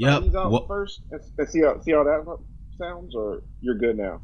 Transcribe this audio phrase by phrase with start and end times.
[0.00, 0.34] Yep.
[0.34, 1.02] Out Well, first.
[1.10, 2.38] Let's, let's see how see how that
[2.78, 4.22] sounds, or you're good now.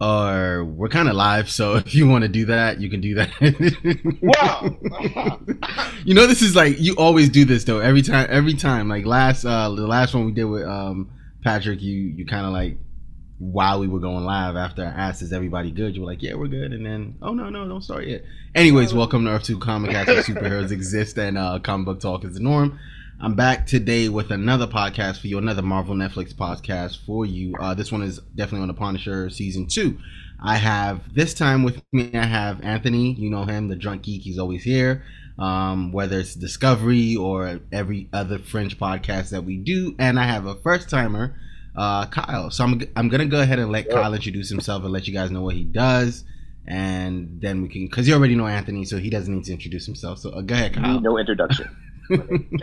[0.00, 3.14] or we're kind of live, so if you want to do that, you can do
[3.16, 3.30] that.
[4.22, 5.38] Wow.
[6.04, 7.80] you know, this is like you always do this though.
[7.80, 8.88] Every time, every time.
[8.88, 11.10] Like last, uh the last one we did with um
[11.44, 12.78] Patrick, you you kind of like
[13.38, 16.34] while we were going live after I asked, "Is everybody good?" You were like, "Yeah,
[16.34, 19.58] we're good," and then, "Oh no, no, don't start yet." Anyways, welcome to Earth Two
[19.58, 22.78] Comic Cast where superheroes exist and uh, comic book talk is the norm.
[23.18, 27.54] I'm back today with another podcast for you, another Marvel Netflix podcast for you.
[27.58, 29.98] Uh, this one is definitely on the Punisher season two.
[30.42, 32.10] I have this time with me.
[32.12, 33.14] I have Anthony.
[33.14, 34.20] You know him, the drunk geek.
[34.20, 35.02] He's always here.
[35.38, 40.44] Um, whether it's Discovery or every other French podcast that we do, and I have
[40.44, 41.40] a first timer,
[41.74, 42.50] uh, Kyle.
[42.50, 45.30] So I'm I'm gonna go ahead and let Kyle introduce himself and let you guys
[45.30, 46.24] know what he does,
[46.66, 49.86] and then we can because you already know Anthony, so he doesn't need to introduce
[49.86, 50.18] himself.
[50.18, 51.00] So uh, go ahead, Kyle.
[51.00, 51.74] No introduction.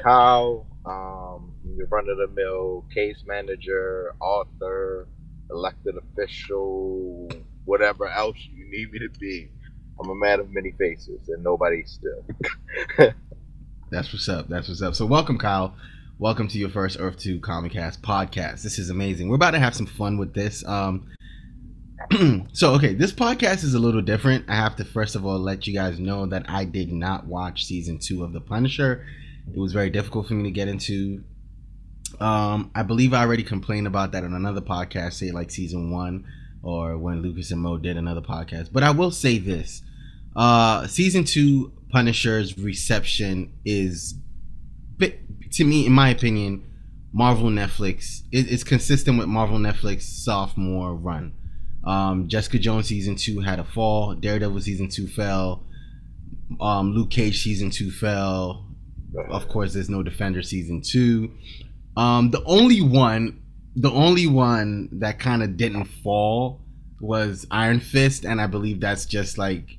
[0.03, 5.07] Kyle, um, your run of the mill case manager, author,
[5.49, 7.29] elected official,
[7.65, 9.49] whatever else you need me to be.
[9.99, 12.25] I'm a man of many faces and nobody still.
[13.91, 14.47] That's what's up.
[14.49, 14.95] That's what's up.
[14.95, 15.75] So welcome, Kyle.
[16.17, 18.63] Welcome to your first Earth Two Comic Cast podcast.
[18.63, 19.29] This is amazing.
[19.29, 20.65] We're about to have some fun with this.
[20.65, 21.07] Um,
[22.53, 24.45] so okay, this podcast is a little different.
[24.49, 27.65] I have to first of all let you guys know that I did not watch
[27.65, 29.05] season two of The Punisher.
[29.51, 31.23] It was very difficult for me to get into.
[32.19, 36.25] Um, I believe I already complained about that on another podcast, say like season one,
[36.61, 38.69] or when Lucas and Mo did another podcast.
[38.71, 39.81] But I will say this:
[40.35, 44.15] uh, season two Punisher's reception is,
[45.51, 46.65] to me, in my opinion,
[47.11, 48.21] Marvel Netflix.
[48.31, 51.33] It, it's consistent with Marvel Netflix sophomore run.
[51.83, 54.15] Um, Jessica Jones season two had a fall.
[54.15, 55.63] Daredevil season two fell.
[56.61, 58.65] Um, Luke Cage season two fell.
[59.29, 61.31] Of course, there's no Defender season two.
[61.95, 63.41] Um, the only one,
[63.75, 66.61] the only one that kind of didn't fall
[66.99, 69.77] was Iron Fist, and I believe that's just like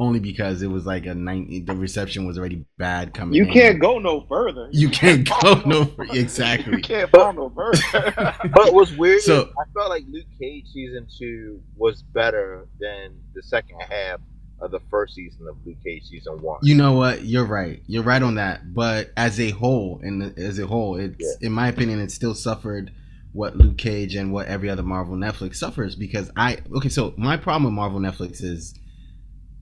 [0.00, 1.64] only because it was like a nine.
[1.64, 3.34] The reception was already bad coming.
[3.34, 4.68] You can't go no further.
[4.70, 6.72] You can't go no You exactly.
[6.76, 8.34] You can't go no further.
[8.54, 13.16] But what's weird So- is I felt like Luke Cage season two was better than
[13.34, 14.20] the second half
[14.60, 16.58] of the first season of Luke Cage season one.
[16.62, 17.24] You know what?
[17.24, 17.82] You're right.
[17.86, 18.74] You're right on that.
[18.74, 22.92] But as a whole, and as a whole, it's in my opinion, it still suffered
[23.32, 26.88] what Luke Cage and what every other Marvel Netflix suffers because I okay.
[26.88, 28.74] So my problem with Marvel Netflix is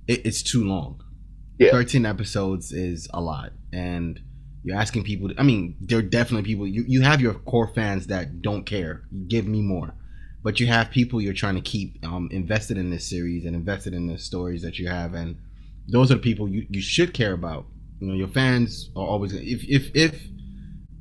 [0.06, 1.02] it, it's too long.
[1.58, 1.70] Yeah.
[1.70, 4.20] Thirteen episodes is a lot, and
[4.62, 5.28] you're asking people.
[5.28, 6.66] To, I mean, there are definitely people.
[6.66, 9.02] You you have your core fans that don't care.
[9.28, 9.94] Give me more.
[10.46, 13.94] But you have people you're trying to keep um, invested in this series and invested
[13.94, 15.36] in the stories that you have, and
[15.88, 17.66] those are the people you, you should care about.
[17.98, 20.22] You know, your fans are always if if if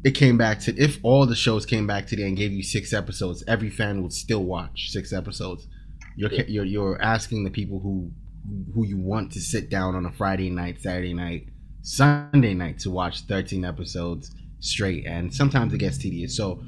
[0.04, 2.92] it came back to if all the shows came back today and gave you six
[2.92, 5.68] episodes, every fan would still watch six episodes.
[6.16, 8.10] You're you're you're asking the people who
[8.74, 11.50] who you want to sit down on a Friday night, Saturday night,
[11.84, 16.36] Sunday night to watch 13 episodes straight, and sometimes it gets tedious.
[16.36, 16.64] So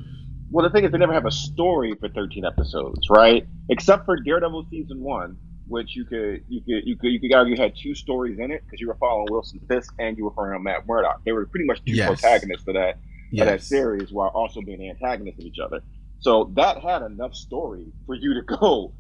[0.50, 3.48] well, the thing is, they never have a story for 13 episodes, right?
[3.70, 5.38] Except for Daredevil season one,
[5.68, 8.64] which you could you could you could you could argue had two stories in it
[8.66, 11.22] because you were following Wilson Fisk and you were following Matt Murdock.
[11.26, 12.00] They were pretty much two Yes.
[12.00, 13.00] protagonists of that
[13.40, 15.84] of that series while also being antagonists of each other.
[16.20, 18.94] So that had enough story for you to go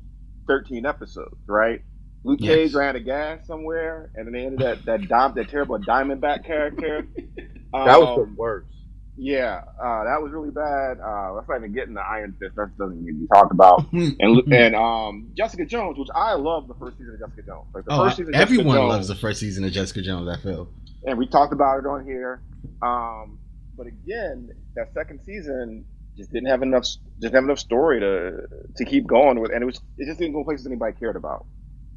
[0.47, 1.81] 13 episodes, right?
[2.25, 2.43] Luke Yes.
[2.43, 6.45] Cage ran a gas somewhere, and then they ended that that dime, that terrible Diamondback
[6.45, 7.07] character.
[7.83, 8.69] that was Um, the worst.
[9.17, 10.99] Yeah, uh, that was really bad.
[11.03, 12.55] Uh, let's not even getting the Iron Fist.
[12.55, 13.85] That doesn't need to be talked about.
[13.93, 17.67] And and um, Jessica Jones, which I love the first season of Jessica Jones.
[17.73, 20.29] Like the oh, first season, everyone Jones, loves the first season of Jessica Jones.
[20.29, 20.69] I feel.
[21.05, 22.41] and we talked about it on here.
[22.81, 23.39] Um,
[23.77, 25.85] but again, that second season
[26.15, 28.41] just didn't have enough just didn't have enough story to
[28.75, 31.45] to keep going with, and it was it just didn't go places anybody cared about.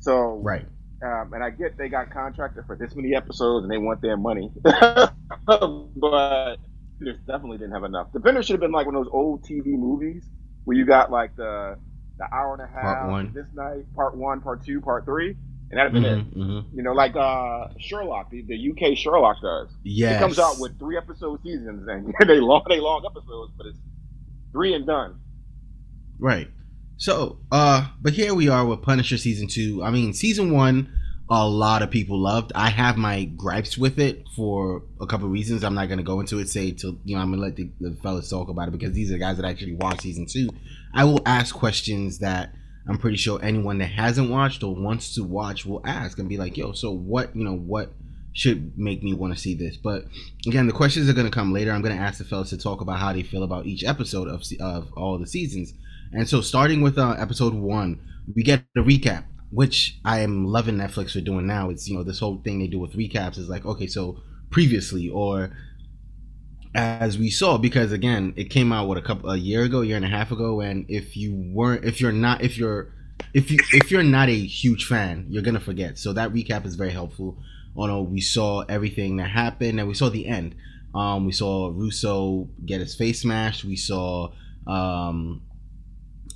[0.00, 0.66] So Right.
[1.04, 4.16] um, and I get they got contracted for this many episodes and they want their
[4.16, 4.50] money,
[5.46, 6.56] but
[7.00, 8.12] they definitely didn't have enough.
[8.12, 10.24] The Defender should have been like one of those old TV movies
[10.64, 11.76] where you got like the
[12.18, 13.32] the hour and a half Part one.
[13.34, 15.30] this night, part one, part two, part three,
[15.70, 16.34] and that'd have been it.
[16.36, 16.64] Mhm, mhm.
[16.74, 19.68] You know, like uh, Sherlock, the, the UK Sherlock does.
[19.84, 20.16] Yes.
[20.16, 23.78] It comes out with three episode seasons, and they long they long episodes, but it's
[24.52, 25.18] three and done.
[26.18, 26.48] Right.
[26.98, 29.82] So, uh, but here we are with Punisher season two.
[29.82, 30.92] I mean, season one,
[31.30, 32.52] a lot of people loved.
[32.54, 35.62] I have my gripes with it for a couple reasons.
[35.62, 36.48] I'm not gonna go into it.
[36.48, 39.10] Say to you know, I'm gonna let the, the fellas talk about it because these
[39.10, 40.48] are the guys that actually watched season two.
[40.94, 42.52] I will ask questions that
[42.88, 46.36] I'm pretty sure anyone that hasn't watched or wants to watch will ask and be
[46.36, 47.34] like, "Yo, so what?
[47.36, 47.92] You know what?
[48.32, 49.76] should make me want to see this.
[49.76, 50.04] But
[50.46, 51.72] again, the questions are going to come later.
[51.72, 54.28] I'm going to ask the fellas to talk about how they feel about each episode
[54.28, 55.74] of of all the seasons.
[56.12, 58.00] And so, starting with uh, episode one,
[58.34, 61.70] we get a recap, which I am loving Netflix for doing now.
[61.70, 64.18] It's you know this whole thing they do with recaps is like okay, so
[64.50, 65.56] previously or
[66.74, 69.96] as we saw because again it came out what a couple a year ago year
[69.96, 70.60] and a half ago?
[70.60, 72.92] And if you weren't if you're not if you're
[73.34, 75.98] if you if you're not a huge fan you're gonna forget.
[75.98, 77.38] So that recap is very helpful
[77.76, 80.54] oh no we saw everything that happened and we saw the end.
[80.94, 83.64] Um we saw russo get his face smashed.
[83.64, 84.32] We saw
[84.66, 85.42] um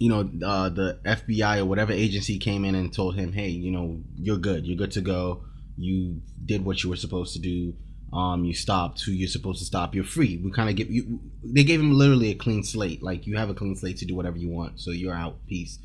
[0.05, 3.71] you know uh, the fbi or whatever agency came in and told him hey you
[3.71, 5.43] know you're good you're good to go
[5.77, 7.73] you did what you were supposed to do
[8.15, 9.93] um, you stopped who you're supposed to stop.
[9.93, 10.41] You're free.
[10.43, 11.19] We kind of give you.
[11.43, 13.03] They gave him literally a clean slate.
[13.03, 14.81] Like you have a clean slate to do whatever you want.
[14.81, 15.45] So you're out.
[15.49, 15.81] Peace.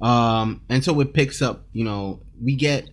[0.00, 1.66] Um, and so it picks up.
[1.74, 2.88] You know, we get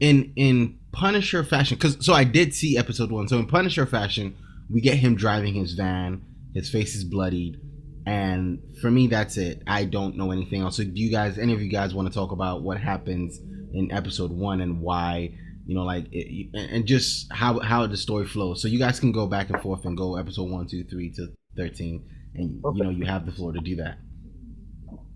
[0.00, 1.78] in in Punisher fashion.
[1.78, 3.28] Cause so I did see episode one.
[3.28, 4.34] So in Punisher fashion,
[4.68, 6.20] we get him driving his van.
[6.52, 7.60] His face is bloodied.
[8.06, 9.62] And for me, that's it.
[9.66, 10.76] I don't know anything else.
[10.76, 13.38] So do you guys, any of you guys, want to talk about what happens
[13.72, 15.32] in episode one and why?
[15.66, 19.12] you know like it, and just how how the story flows so you guys can
[19.12, 21.26] go back and forth and go episode one two three to
[21.56, 22.04] 13
[22.36, 22.78] and okay.
[22.78, 23.98] you know you have the floor to do that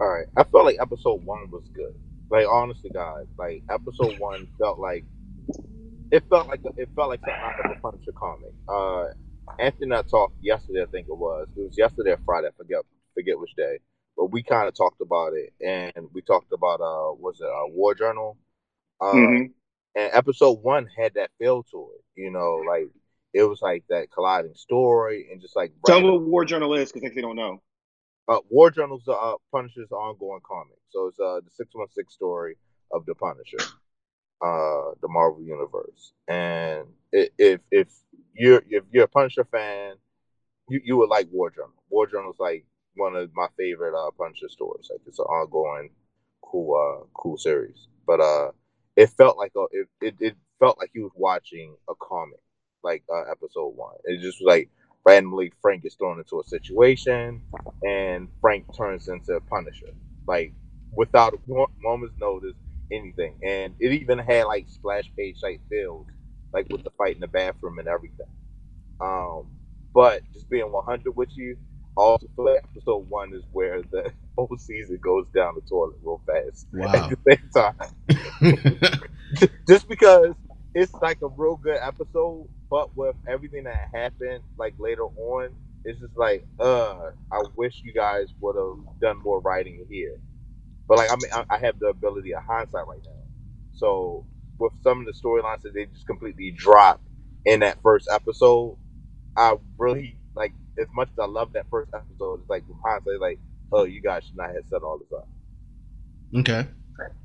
[0.01, 1.95] all right i felt like episode one was good
[2.31, 5.05] like honestly guys like episode one felt like
[6.11, 9.05] it felt like it felt like something out of a punisher comic uh
[9.59, 11.49] anthony and i talked yesterday i think it was.
[11.57, 12.81] It was yesterday or friday i forget
[13.15, 13.79] forget which day.
[14.17, 17.95] But we kind of talked about it and we talked about uh was it war
[17.95, 18.37] journal?
[19.01, 19.45] Uh, mm-hmm.
[19.95, 22.21] and episode one had that feel to it.
[22.21, 22.89] You know, like
[23.33, 26.93] it was like that colliding story and just like tell them what War Journal is
[26.93, 27.63] because they don't know.
[28.29, 32.57] Uh, War Journal's uh, Punisher's ongoing comic, so it's uh the six one six story
[32.93, 33.59] of the Punisher,
[34.43, 36.13] uh, the Marvel universe.
[36.29, 37.89] And if if
[38.35, 39.95] you're if you're a Punisher fan,
[40.69, 41.75] you you would like War Journal.
[41.91, 42.65] War Journal is like
[42.97, 44.89] one of my favorite uh Punisher stories.
[44.91, 45.91] Like it's an ongoing
[46.43, 47.89] cool uh cool series.
[48.07, 48.51] But uh
[48.97, 52.41] it felt like a it, it, it felt like he was watching a comic,
[52.83, 53.95] like uh, episode one.
[54.05, 54.69] It just was like
[55.07, 57.43] randomly Frank gets thrown into a situation,
[57.87, 59.93] and Frank turns into a Punisher,
[60.27, 60.53] like
[60.97, 61.39] without a
[61.83, 62.55] moment's notice,
[62.93, 63.35] anything.
[63.43, 66.07] And it even had like splash page type feels,
[66.53, 68.27] like with the fight in the bathroom and everything.
[69.01, 69.47] Um,
[69.95, 71.57] but just being 100 with you,
[71.97, 76.67] also for episode one is where the whole season goes down the toilet real fast.
[76.73, 76.93] Wow.
[76.95, 79.01] At the same time.
[79.69, 80.35] Just because
[80.75, 85.51] it's like a real good episode, but with everything that happened like later on,
[85.85, 90.17] it's just like, uh, I wish you guys would have done more writing here.
[90.91, 93.23] But like I mean I have the ability of hindsight right now.
[93.75, 94.27] So
[94.59, 97.07] with some of the storylines that they just completely dropped
[97.47, 98.77] in that first episode,
[99.37, 103.21] I really like as much as I love that first episode, it's like from hindsight,
[103.21, 103.39] like,
[103.73, 105.29] oh, you guys should not have set all this up.
[106.37, 106.67] Okay.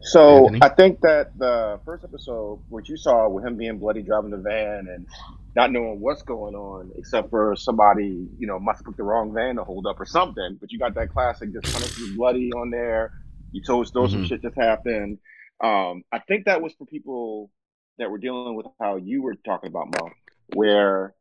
[0.02, 0.60] So Anthony?
[0.62, 4.38] I think that the first episode, what you saw with him being bloody driving the
[4.38, 5.08] van and
[5.56, 9.34] not knowing what's going on, except for somebody, you know, must have put the wrong
[9.34, 10.60] van to hold up or something.
[10.62, 13.12] But you got that classic just kind of bloody on there.
[13.52, 14.12] You told us mm-hmm.
[14.12, 15.20] some shit just happened.
[15.64, 17.50] Um, I think that was for people
[17.98, 20.10] that were dealing with how you were talking about Mo,
[20.54, 21.14] where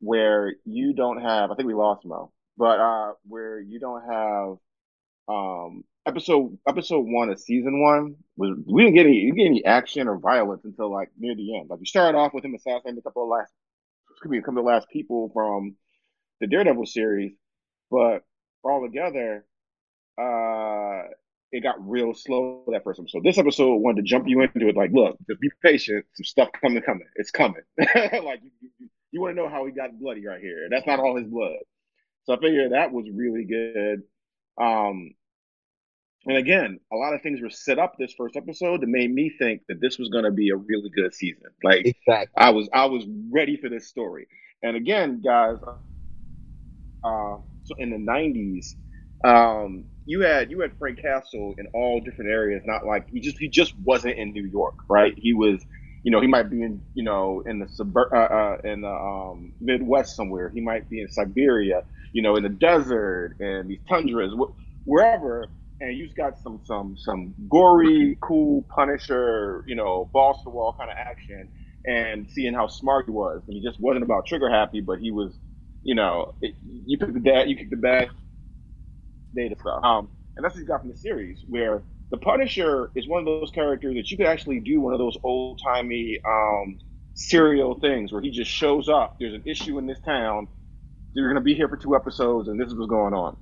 [0.00, 4.56] where you don't have I think we lost Mo, but uh where you don't have
[5.28, 9.64] um episode episode one of season one was we didn't get any you get any
[9.64, 11.70] action or violence until like near the end.
[11.70, 13.52] Like you started off with him assassinating a couple of last
[14.10, 15.76] excuse me, a couple of last people from
[16.40, 17.32] the Daredevil series,
[17.90, 18.22] but
[18.62, 19.46] all together,
[20.18, 21.02] uh
[21.54, 23.22] it got real slow that first episode.
[23.22, 26.04] This episode wanted to jump you into it, like, look, just be patient.
[26.14, 27.06] Some stuff coming, coming.
[27.14, 27.62] It's coming.
[27.78, 30.66] like you, you, you want to know how he got bloody right here.
[30.68, 31.52] That's not all his blood.
[32.24, 34.02] So I figured that was really good.
[34.60, 35.14] Um,
[36.26, 39.30] and again, a lot of things were set up this first episode that made me
[39.38, 41.44] think that this was going to be a really good season.
[41.62, 42.34] Like exactly.
[42.36, 44.26] I was, I was ready for this story.
[44.64, 45.58] And again, guys,
[47.04, 48.74] uh, so in the '90s,
[49.24, 52.62] um, you had you had Frank Castle in all different areas.
[52.66, 55.14] Not like he just he just wasn't in New York, right?
[55.16, 55.62] He was
[56.04, 58.88] you know, he might be in, you know, in the suburb, uh, uh, in the
[58.90, 60.50] um, Midwest somewhere.
[60.54, 61.84] He might be in Siberia,
[62.14, 64.54] you know, in the desert and these tundras, wh-
[64.88, 65.48] wherever.
[65.80, 70.74] And you have got some, some, some gory, cool Punisher, you know, balls to wall
[70.78, 71.48] kind of action,
[71.86, 73.42] and seeing how smart he was.
[73.48, 75.38] And he just wasn't about trigger happy, but he was,
[75.84, 78.10] you know, it, you pick the dad, you pick the bad
[79.34, 79.82] data stuff.
[79.84, 83.26] Um, and that's what you got from the series, where the Punisher is one of
[83.26, 86.78] those characters that you could actually do one of those old timey um,
[87.14, 89.16] serial things where he just shows up.
[89.18, 90.48] There's an issue in this town.
[91.12, 93.36] You're going to be here for two episodes, and this is what's going on.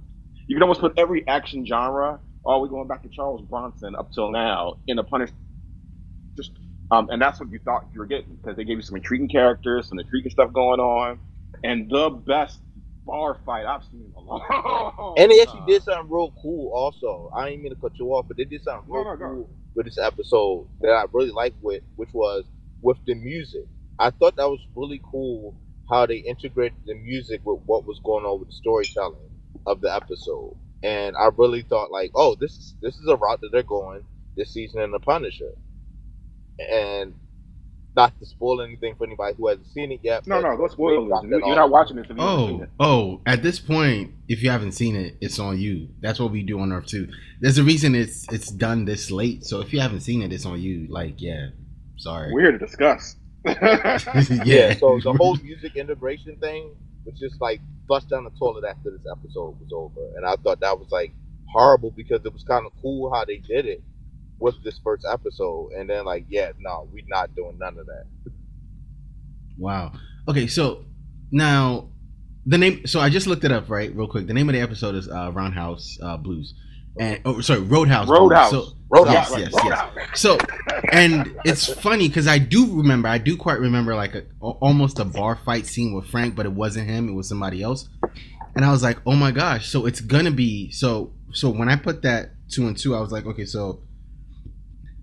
[0.46, 3.94] You can almost put every action genre, all the way going back to Charles Bronson
[3.94, 5.32] up till now, in a Punisher.
[6.36, 6.52] Just,
[6.90, 9.28] um, and that's what you thought you were getting because they gave you some intriguing
[9.28, 11.20] characters, some intriguing stuff going on,
[11.64, 12.60] and the best
[13.06, 14.42] bar fight I've seen in a long.
[15.16, 16.72] And they actually did something real cool.
[16.74, 19.16] Also, I didn't mean to cut you off, but they did something No, real no,
[19.16, 19.46] go.
[19.46, 22.44] cool with this episode that I really liked with, which was
[22.82, 23.66] with the music.
[23.98, 25.56] I thought that was really cool
[25.88, 29.16] how they integrated the music with what was going on with the storytelling
[29.66, 30.56] of the episode.
[30.82, 34.02] And I really thought like, oh, this is this is a route that they're going
[34.36, 35.52] this season in the Punisher.
[36.72, 37.14] And
[37.94, 40.26] not to spoil anything for anybody who hasn't seen it yet.
[40.26, 41.28] No, no, don't spoil it.
[41.28, 41.56] You're off.
[41.56, 42.70] not watching oh, this if you haven't seen Oh, it.
[42.80, 43.20] oh!
[43.26, 45.88] At this point, if you haven't seen it, it's on you.
[46.00, 47.08] That's what we do on Earth Two.
[47.40, 49.44] There's a reason it's it's done this late.
[49.44, 50.86] So if you haven't seen it, it's on you.
[50.88, 51.48] Like, yeah,
[51.96, 52.32] sorry.
[52.32, 53.16] We're here to discuss.
[53.44, 54.74] yeah.
[54.76, 59.04] so the whole music integration thing was just like flushed down the toilet after this
[59.10, 61.12] episode was over, and I thought that was like
[61.52, 63.82] horrible because it was kind of cool how they did it
[64.38, 68.04] with this first episode, and then like, yeah, no, we're not doing none of that.
[69.58, 69.92] Wow.
[70.28, 70.84] Okay, so
[71.30, 71.88] now
[72.46, 72.86] the name.
[72.86, 74.26] So I just looked it up right, real quick.
[74.26, 76.54] The name of the episode is uh, Roundhouse uh, Blues,
[76.98, 78.06] and oh, sorry, Roadhouse.
[78.06, 78.18] Blues.
[78.18, 78.50] Roadhouse.
[78.50, 79.30] So, Roadhouse.
[79.30, 79.92] Yes, yes, Roadhouse.
[79.96, 80.20] yes.
[80.20, 80.38] So,
[80.90, 84.98] and it's funny because I do remember, I do quite remember like a, a- almost
[84.98, 87.88] a bar fight scene with Frank, but it wasn't him; it was somebody else.
[88.54, 89.68] And I was like, oh my gosh!
[89.68, 91.12] So it's gonna be so.
[91.32, 93.80] So when I put that two and two, I was like, okay, so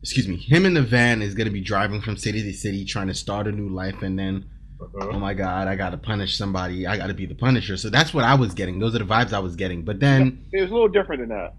[0.01, 3.08] excuse me, him in the van is gonna be driving from city to city, trying
[3.08, 4.46] to start a new life, and then
[4.79, 5.13] Mhm.
[5.13, 6.88] oh my god, I gotta punish somebody.
[6.88, 7.75] I gotta be the Punisher.
[7.75, 8.79] So that's what I was getting.
[8.79, 9.84] Those are the vibes I was getting.
[9.84, 11.53] But then It was a little different than that.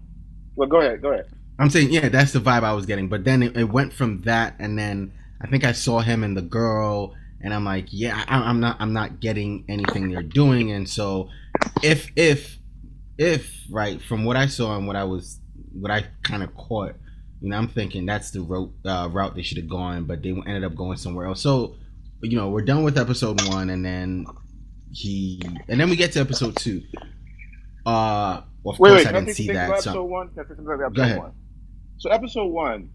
[0.55, 1.01] Well, go ahead.
[1.01, 1.25] Go ahead.
[1.59, 3.07] I'm saying, yeah, that's the vibe I was getting.
[3.09, 6.35] But then it, it went from that, and then I think I saw him and
[6.35, 10.71] the girl, and I'm like, yeah, I, I'm not, I'm not getting anything they're doing.
[10.71, 11.29] And so,
[11.83, 12.57] if, if,
[13.19, 15.39] if, right, from what I saw and what I was,
[15.73, 16.95] what I kind of caught,
[17.41, 20.29] you know, I'm thinking that's the route, uh, route they should have gone, but they
[20.29, 21.41] ended up going somewhere else.
[21.41, 21.75] So,
[22.21, 24.25] you know, we're done with episode one, and then
[24.91, 26.83] he, and then we get to episode two.
[27.85, 29.07] Uh, well, of Wait, course, wait.
[29.07, 29.67] I didn't see that.
[29.81, 30.29] So, episode one?
[30.29, 31.17] Can I take something about Go ahead.
[31.17, 31.33] one?
[31.97, 32.89] So episode one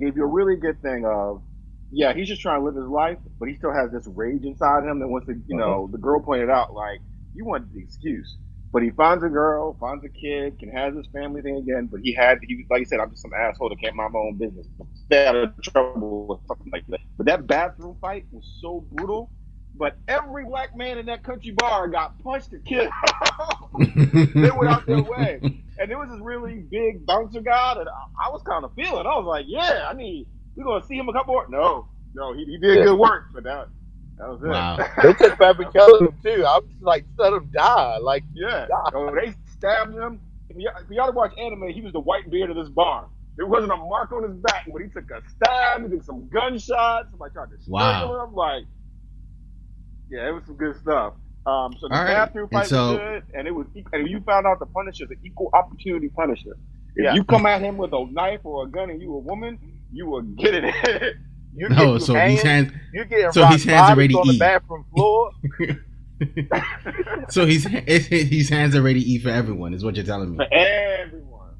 [0.00, 1.42] gave you a really good thing of,
[1.90, 4.84] yeah, he's just trying to live his life, but he still has this rage inside
[4.84, 7.00] him that wants to, you know, the girl pointed out, like,
[7.34, 8.38] you wanted the excuse.
[8.72, 11.88] But he finds a girl, finds a kid, can have his family thing again.
[11.90, 14.12] But he had, he was like you said, I'm just some asshole that can't mind
[14.12, 14.66] my own business.
[15.06, 17.00] Stay out of trouble or something like that.
[17.16, 19.30] But that bathroom fight was so brutal.
[19.74, 22.90] But every black man in that country bar got punched or killed.
[23.78, 25.40] they went out their way.
[25.78, 29.06] And there was this really big bouncer guy that I, I was kind of feeling.
[29.06, 31.46] I was like, yeah, I need, we're going to see him a couple more.
[31.48, 33.68] No, no, he, he did good work, but that,
[34.20, 34.48] that was it.
[34.48, 34.76] Wow.
[35.02, 36.44] They took forever killing too.
[36.46, 37.96] I was like, let him die.
[37.98, 38.66] Like, Yeah.
[38.92, 40.20] So they stabbed him.
[40.50, 43.08] If y- if y'all to watch anime, he was the white beard of this bar.
[43.36, 46.28] There wasn't a mark on his back, but he took a stab, he took some
[46.28, 47.08] gunshots.
[47.10, 48.24] Somebody tried to strangle Wow.
[48.26, 48.34] him.
[48.34, 48.64] Like,
[50.10, 51.14] yeah, it was some good stuff.
[51.46, 52.14] Um, so the All right.
[52.14, 53.66] bathroom And fight so- was good, and it was.
[53.92, 56.56] And you found out the Punisher's an equal opportunity Punisher.
[56.96, 57.14] If Yeah.
[57.14, 59.58] you come at him with a knife or a gun and you a woman,
[59.92, 61.16] you will get it.
[61.54, 62.72] you no, get so hands, hands.
[62.92, 65.30] you're getting so his hands already on the bathroom floor.
[67.30, 70.36] So he's his hands already eat for everyone, is what you're telling me.
[70.36, 71.54] for everyone.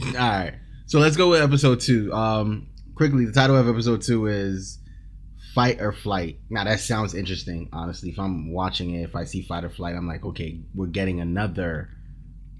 [0.06, 0.54] All right.
[0.86, 2.12] So let's go with episode two.
[2.12, 4.78] Um, quickly, the title of episode two is
[5.54, 7.70] "Fight or Flight." Now that sounds interesting.
[7.72, 10.86] Honestly, if I'm watching it, if I see "Fight or Flight," I'm like, okay, we're
[10.86, 11.90] getting another,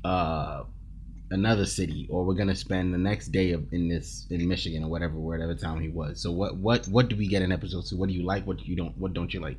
[0.04, 0.64] uh,
[1.34, 4.90] another city, or we're gonna spend the next day of, in this in Michigan or
[4.90, 6.22] whatever, whatever town he was.
[6.22, 7.96] So what what what do we get in episode two?
[7.96, 8.46] What do you like?
[8.46, 8.96] What you don't?
[8.96, 9.58] What don't you like?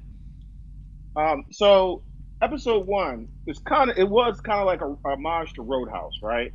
[1.15, 2.03] Um, so
[2.41, 6.13] episode one is kind of it was kind of like a, a homage to Roadhouse,
[6.21, 6.51] right?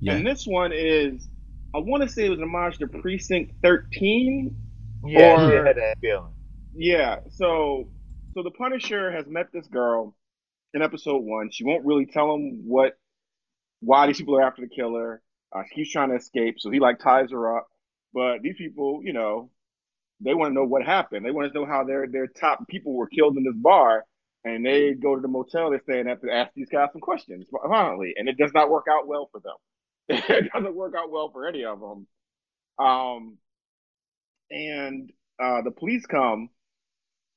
[0.00, 0.14] Yeah.
[0.14, 1.28] And this one is,
[1.74, 4.56] I want to say it was an homage to Precinct Thirteen.
[5.04, 6.32] Yeah, Or- you had that feeling.
[6.74, 7.16] Yeah.
[7.30, 7.88] So,
[8.34, 10.14] so the Punisher has met this girl
[10.74, 11.50] in episode one.
[11.50, 12.98] She won't really tell him what,
[13.80, 15.22] why these people are after the killer.
[15.52, 17.66] Uh, keeps trying to escape, so he like ties her up.
[18.14, 19.50] But these people, you know,
[20.20, 21.24] they want to know what happened.
[21.24, 24.04] They want to know how their their top people were killed in this bar,
[24.44, 27.46] and they go to the motel they're staying at to ask these guys some questions
[27.66, 29.56] violently, and it does not work out well for them.
[30.08, 32.06] it doesn't work out well for any of them.
[32.78, 33.38] Um,
[34.50, 35.10] and
[35.42, 36.50] uh, the police come,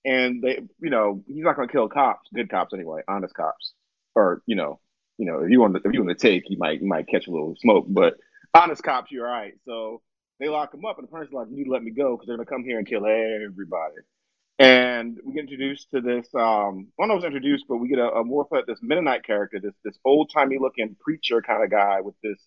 [0.05, 3.73] and they, you know, he's not to kill cops, good cops anyway, honest cops,
[4.15, 4.79] or you know,
[5.23, 7.07] you know, if you want to, if you want to take, you might, you might
[7.07, 8.15] catch a little smoke, but
[8.53, 9.53] honest cops, you're all right.
[9.65, 10.01] So
[10.39, 12.27] they lock him up, and the person's like, "You need to let me go because
[12.27, 13.95] they're to come here and kill everybody."
[14.59, 16.27] and we get introduced to this.
[16.35, 19.73] Um, I don't know introduced, but we get a, a more this Mennonite character, this
[19.83, 22.39] this old timey looking preacher kind of guy with this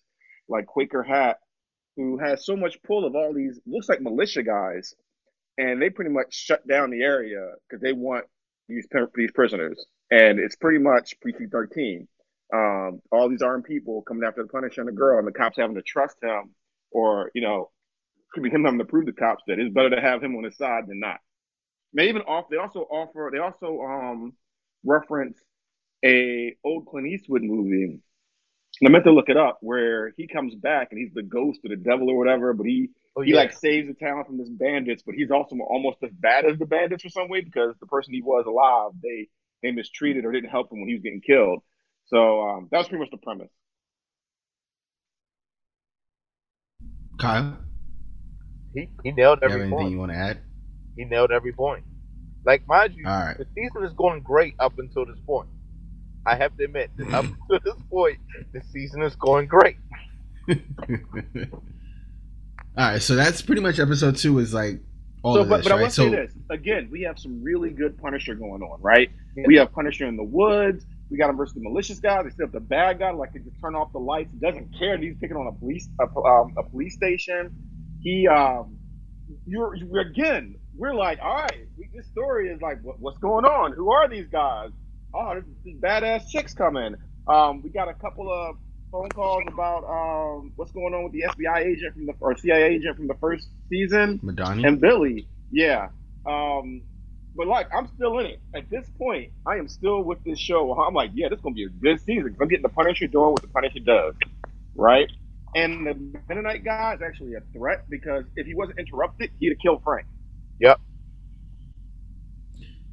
[0.47, 1.39] like Quaker hat,
[1.97, 4.95] who has so much pull of all these looks like militia guys,
[5.57, 8.25] and they pretty much shut down the area because they want
[8.69, 12.07] these these prisoners, and it's pretty much precinct thirteen.
[12.53, 15.57] Um, all these armed people coming after the Punisher and the girl, and the cops
[15.57, 16.51] having to trust him,
[16.91, 17.71] or you know,
[18.31, 20.43] could be him having to prove the cops that it's better to have him on
[20.43, 21.17] his side than not.
[21.93, 22.45] They even off.
[22.49, 23.29] They also offer.
[23.31, 24.33] They also um
[24.83, 25.37] reference
[26.05, 27.99] a old Clint Eastwood movie.
[28.79, 31.59] And I meant to look it up where he comes back and he's the ghost
[31.65, 34.49] or the devil or whatever, but he oh, he like saves the town from this
[34.49, 37.87] bandits, but he's also almost as bad as the bandits for some way because the
[37.87, 39.27] person he was alive, they
[39.63, 41.63] they mistreated or didn't help him when he was getting killed.
[42.07, 43.49] So um, that was pretty much the premise.
[47.19, 47.57] Kyle,
[48.73, 49.91] he he nailed every you have anything point.
[49.91, 50.39] you want to add?
[50.95, 51.83] He nailed every point.
[52.45, 53.37] Like mind you, All right.
[53.37, 55.49] the season is going great up until this point.
[56.25, 58.19] I have to admit, up to this point,
[58.53, 59.77] the season is going great.
[60.49, 60.55] all
[62.77, 64.39] right, so that's pretty much episode two.
[64.39, 64.79] Is like
[65.23, 65.79] all so, of but, this, but right?
[65.79, 69.09] I will so say this again: we have some really good Punisher going on, right?
[69.35, 69.43] Yeah.
[69.47, 70.85] We have Punisher in the woods.
[71.09, 72.21] We got him versus the malicious guy.
[72.23, 74.31] They still up the bad guy, like he just turn off the lights.
[74.33, 74.97] He Doesn't care.
[74.97, 77.51] He's picking on a police a, um, a police station.
[78.01, 78.77] He um,
[79.45, 80.55] you're, you're again.
[80.75, 83.73] We're like, all right, we, this story is like, what, what's going on?
[83.73, 84.69] Who are these guys?
[85.13, 86.95] Oh, this, these badass chicks coming.
[87.27, 88.57] Um, we got a couple of
[88.91, 92.75] phone calls about um, what's going on with the FBI agent from the or CIA
[92.75, 94.67] agent from the first season Madani.
[94.67, 95.27] and Billy.
[95.51, 95.89] Yeah.
[96.25, 96.83] Um,
[97.37, 98.41] but like, I'm still in it.
[98.55, 100.73] At this point, I am still with this show.
[100.73, 102.35] I'm like, yeah, this is gonna be a good season.
[102.41, 104.15] I'm getting the Punisher doing what the Punisher does,
[104.75, 105.09] right?
[105.55, 109.59] And the Mennonite guy is actually a threat because if he wasn't interrupted, he'd have
[109.59, 110.07] killed Frank.
[110.59, 110.81] Yep.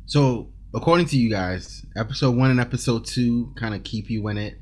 [0.06, 4.36] So, according to you guys, episode one and episode two kind of keep you in
[4.36, 4.58] it,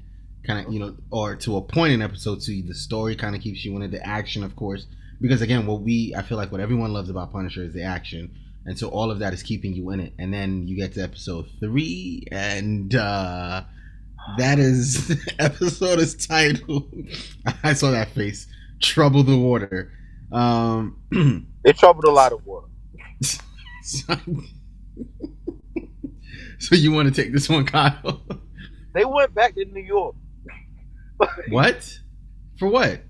[0.47, 3.43] kind of you know, or to a point in episode two, the story kind of
[3.43, 3.91] keeps you in it.
[3.91, 4.87] The action, of course,
[5.21, 8.33] because again, what we I feel like what everyone loves about Punisher is the action,
[8.67, 10.13] and so all of that is keeping you in it.
[10.19, 13.63] And then you get to episode three, and uh
[14.39, 16.93] that is episode is titled.
[17.65, 18.47] I saw that face.
[18.81, 19.93] Trouble the water.
[20.33, 20.99] Um,
[21.65, 22.67] They troubled a lot of water.
[23.21, 24.17] so,
[26.59, 28.21] so you want to take this one, Kyle?
[28.95, 30.17] They went back to New York.
[31.51, 31.99] What?
[32.59, 33.01] For what?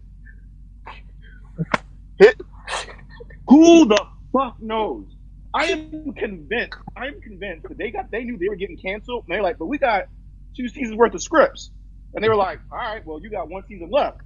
[3.48, 5.06] Who the fuck knows?
[5.54, 6.78] I am convinced.
[6.96, 8.10] I am convinced that they got.
[8.10, 9.24] They knew they were getting canceled.
[9.26, 10.04] And they're like, but we got
[10.56, 11.70] two seasons worth of scripts,
[12.14, 14.18] and they were like, all right, well, you got one season left,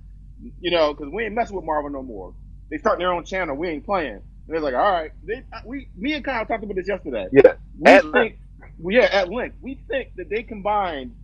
[0.60, 2.34] you know, because we ain't messing with Marvel no more.
[2.70, 3.56] They start their own channel.
[3.56, 4.14] We ain't playing.
[4.14, 5.12] And they're like, all right.
[5.24, 7.26] They, uh, we, me and Kyle talked about this yesterday.
[7.32, 7.54] Yeah.
[7.78, 8.38] We At think,
[8.78, 9.56] well, yeah, at length.
[9.60, 11.14] We think that they combined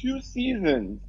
[0.00, 1.00] two seasons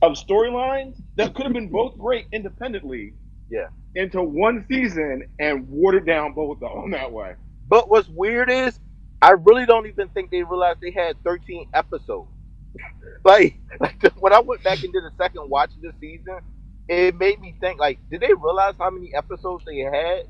[0.00, 3.14] of storylines that could have been both great independently.
[3.50, 3.68] Yeah.
[3.94, 7.34] Into one season and watered down both of them that way.
[7.72, 8.78] But what's weird is,
[9.22, 12.28] I really don't even think they realized they had 13 episodes.
[13.24, 16.40] like, like when I went back and did a second watch of the season,
[16.86, 20.24] it made me think like, did they realize how many episodes they had?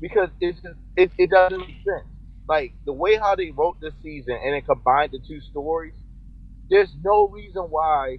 [0.00, 2.06] Because it's just, it, it doesn't make sense.
[2.48, 5.94] Like the way how they wrote this season and then combined the two stories,
[6.70, 8.18] there's no reason why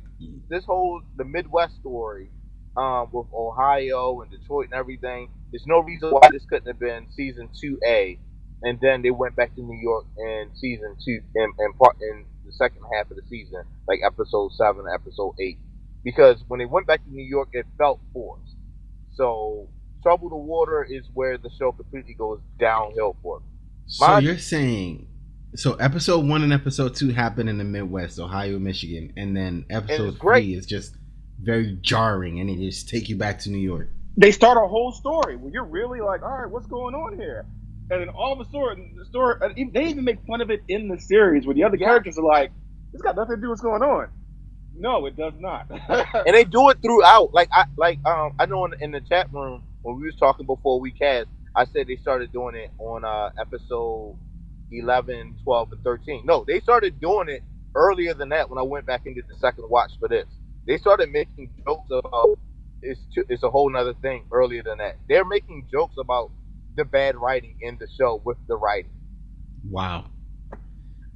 [0.50, 2.30] this whole the Midwest story,
[2.76, 7.08] um, with Ohio and Detroit and everything, there's no reason why this couldn't have been
[7.16, 8.20] season two A,
[8.62, 12.26] and then they went back to New York in season two and and part in
[12.46, 15.58] the second half of the season, like episode seven, episode eight,
[16.04, 18.56] because when they went back to New York, it felt forced.
[19.14, 19.70] So
[20.04, 23.46] Trouble the Water is where the show completely goes downhill for Me.
[23.88, 25.08] So Mind- you're saying
[25.56, 30.10] so episode one and episode two happen in the Midwest, Ohio, Michigan, and then episode
[30.10, 30.44] it's great.
[30.44, 30.96] three is just
[31.42, 33.90] very jarring, and it just take you back to New York.
[34.18, 37.46] They start a whole story where you're really like, all right, what's going on here?
[37.92, 39.36] And then all of a sudden, the story,
[39.74, 42.52] they even make fun of it in the series where the other characters are like,
[42.94, 44.08] it's got nothing to do with what's going on.
[44.76, 45.68] No, it does not.
[45.90, 47.34] and they do it throughout.
[47.34, 50.46] Like I like um I know in, in the chat room when we was talking
[50.46, 54.18] before we cast, I said they started doing it on uh episode
[54.72, 56.22] 11, 12, and 13.
[56.26, 57.44] No, they started doing it
[57.76, 60.26] earlier than that when I went back and did the second watch for this.
[60.68, 62.40] They started making jokes about
[62.82, 64.98] it's too, it's a whole nother thing earlier than that.
[65.10, 66.32] They're making jokes about
[66.76, 68.92] the bad writing in the show with the writing.
[69.70, 70.06] Wow.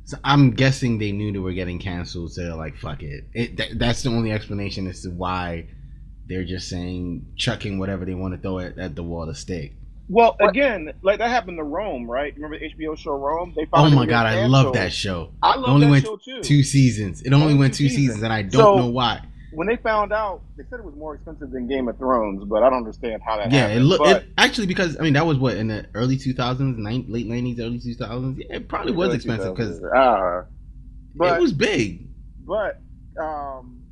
[0.05, 3.57] So I'm guessing they knew they were getting canceled, so they're like, "Fuck it." it
[3.57, 5.67] that, that's the only explanation as to why
[6.27, 9.73] they're just saying chucking whatever they want to throw at, at the wall to stick.
[10.11, 12.33] Well, again, like that happened to Rome, right?
[12.35, 13.53] Remember the HBO show Rome?
[13.55, 15.33] They Oh my god, I love that show.
[15.43, 16.41] I It love only that went show too.
[16.41, 17.21] two seasons.
[17.21, 18.07] It only Only went two two seasons.
[18.15, 19.21] seasons, and I don't So- know why.
[19.51, 22.61] When they found out, they said it was more expensive than Game of Thrones, but
[22.63, 23.79] I don't understand how that Yeah, happened.
[23.79, 24.05] it looked
[24.37, 27.79] actually because I mean that was what in the early two thousands, late nineties, early
[27.79, 28.37] two thousands.
[28.39, 29.95] Yeah, it probably was expensive because 2000s.
[29.95, 30.43] Uh,
[31.15, 32.09] but it was big.
[32.39, 32.81] but
[33.19, 33.83] um,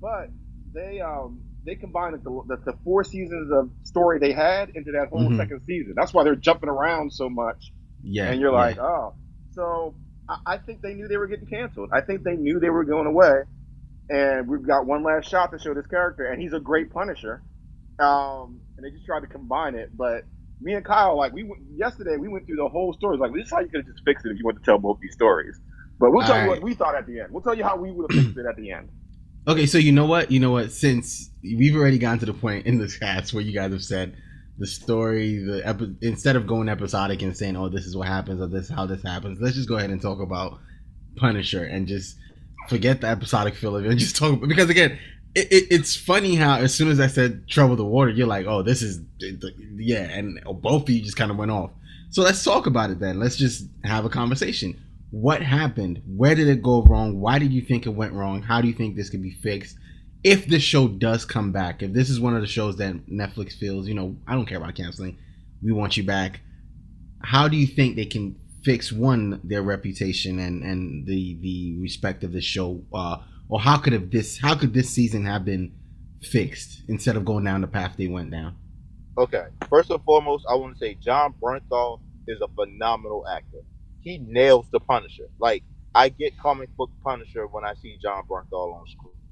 [0.00, 0.32] but
[0.72, 5.08] they um they combined the, the, the four seasons of story they had into that
[5.08, 5.36] whole Mhm.
[5.36, 5.94] second season.
[5.96, 8.52] That's why they're jumping around so much, Yeah, and you're yeah.
[8.52, 9.14] like, oh,
[9.50, 9.94] so
[10.28, 11.90] I, I think they knew they were getting canceled.
[11.92, 13.42] I think they knew they were going away,
[14.08, 17.42] and we've got one last shot to show this character, and he's a great Punisher.
[17.98, 20.24] Um, and they just tried to combine it, but
[20.60, 23.18] me and Kyle, like we went, yesterday, we went through the whole story.
[23.18, 24.78] Like this is how you could have just fixed it if you wanted to tell
[24.78, 25.58] both these stories.
[25.98, 26.60] But we'll tell you Alright.
[26.60, 27.32] what we thought at the end.
[27.32, 28.90] We'll tell you how we would have fixed it at the end.
[29.48, 30.30] Okay, so you know what?
[30.30, 30.72] You know what?
[30.72, 34.16] Since we've already gotten to the point in this cast where you guys have said
[34.58, 38.40] the story, the epi- instead of going episodic and saying, "Oh, this is what happens,"
[38.40, 40.58] or "This is how this happens," let's just go ahead and talk about
[41.16, 42.16] Punisher and just
[42.68, 44.98] forget the episodic feel of it and just talk because again,
[45.34, 48.46] it, it, it's funny how as soon as I said "Trouble the Water," you're like,
[48.46, 49.00] "Oh, this is
[49.76, 51.70] yeah," and both of you just kind of went off.
[52.10, 53.20] So let's talk about it then.
[53.20, 54.80] Let's just have a conversation.
[55.10, 56.02] What happened?
[56.06, 57.20] Where did it go wrong?
[57.20, 58.42] Why did you think it went wrong?
[58.42, 59.76] How do you think this could be fixed?
[60.24, 63.52] If this show does come back, if this is one of the shows that Netflix
[63.52, 65.18] feels, you know, I don't care about canceling,
[65.62, 66.40] we want you back.
[67.22, 72.24] How do you think they can fix one their reputation and and the the respect
[72.24, 75.72] of the show, uh, or how could have this how could this season have been
[76.20, 78.56] fixed instead of going down the path they went down?
[79.16, 79.46] Okay.
[79.70, 83.62] First and foremost, I want to say Jon Bernthal is a phenomenal actor.
[84.00, 85.28] He nails the Punisher.
[85.38, 85.62] Like
[85.94, 88.84] I get comic book Punisher when I see Jon Bernthal on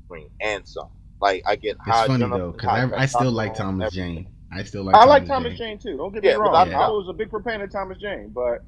[0.06, 0.90] screen and some.
[1.20, 3.86] Like I get It's how funny Jonathan though because I, I still like on Thomas
[3.86, 4.24] everything.
[4.24, 4.28] Jane.
[4.52, 4.94] I still like.
[4.94, 5.96] I like Thomas Jane too.
[5.96, 6.54] Don't get me Yeah, wrong.
[6.54, 6.90] I, a I doubt.
[6.90, 8.64] was a big proponent of Thomas Jane, but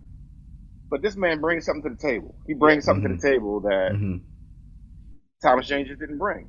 [0.90, 2.36] but this man brings something to the table.
[2.46, 4.16] He brings something to the table that hmm
[5.42, 6.48] Thomas Jane just didn't bring.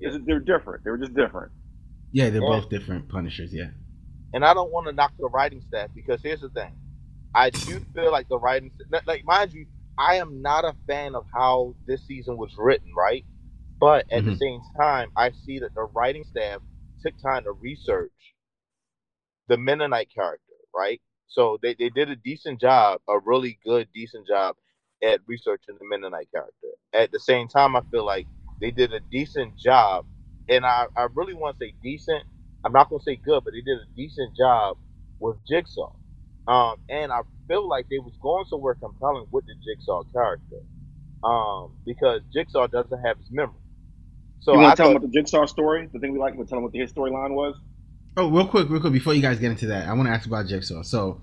[0.00, 0.84] It's- They're different.
[0.84, 1.52] They were just different.
[2.12, 2.60] Yeah, they're Yeah.
[2.60, 3.52] both different Punishers.
[3.52, 3.70] Yeah.
[4.32, 6.72] and I don't want to knock the writing staff because here's the thing,
[7.34, 8.72] I do feel like the writing,
[9.06, 13.24] like mind you, I am not a fan of how this season was written, right?
[13.80, 14.38] But at the Mhm.
[14.38, 16.60] same time, I see that the writing staff
[17.00, 18.34] took time to research
[19.48, 21.00] the Mennonite character, right?
[21.28, 24.56] So they, they did a decent job, a really good, decent job
[25.04, 26.68] at researching the Mennonite character.
[26.94, 28.28] At the same time, I feel like
[28.60, 30.06] they did a decent job,
[30.48, 32.24] and I, I really want to say decent.
[32.64, 34.78] I'm not gonna say good, but they did a decent job
[35.20, 35.92] with Jigsaw.
[36.48, 40.58] Um, and I feel like they was going somewhere compelling with the Jigsaw character,
[41.24, 43.54] um, because Jigsaw doesn't have his memory.
[44.40, 45.88] So you want to tell them what the Jigsaw story?
[45.92, 46.34] The thing we like.
[46.34, 47.56] To tell them what the his storyline was?
[48.18, 50.26] Oh, real quick, real quick, before you guys get into that, I want to ask
[50.26, 50.82] about Jigsaw.
[50.82, 51.20] So,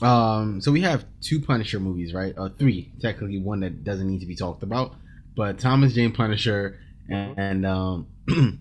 [0.00, 2.34] um, so we have two Punisher movies, right?
[2.38, 4.94] Uh, three, technically, one that doesn't need to be talked about,
[5.34, 6.78] but Thomas Jane Punisher
[7.08, 8.06] and, and um,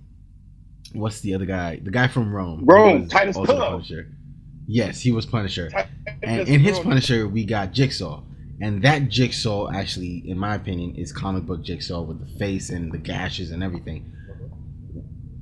[0.94, 1.80] what's the other guy?
[1.82, 2.66] The guy from Rome.
[2.66, 3.70] Rome, Titus Pullo.
[3.70, 4.12] Punisher.
[4.68, 5.70] Yes, he was Punisher.
[6.24, 6.80] And in his.
[6.80, 8.24] Punisher, we got Jigsaw,
[8.62, 12.92] and that Jigsaw actually, in my opinion, is comic book Jigsaw with the face and
[12.92, 14.12] the gashes and everything.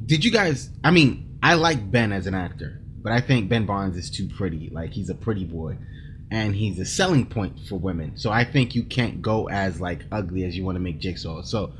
[0.05, 0.69] Did you guys?
[0.83, 4.29] I mean, I like Ben as an actor, but I think Ben Barnes is too
[4.29, 4.69] pretty.
[4.69, 5.77] Like he's a pretty boy,
[6.31, 8.17] and he's a selling point for women.
[8.17, 11.41] So I think you can't go as like ugly as you want to make Jigsaw.
[11.41, 11.73] So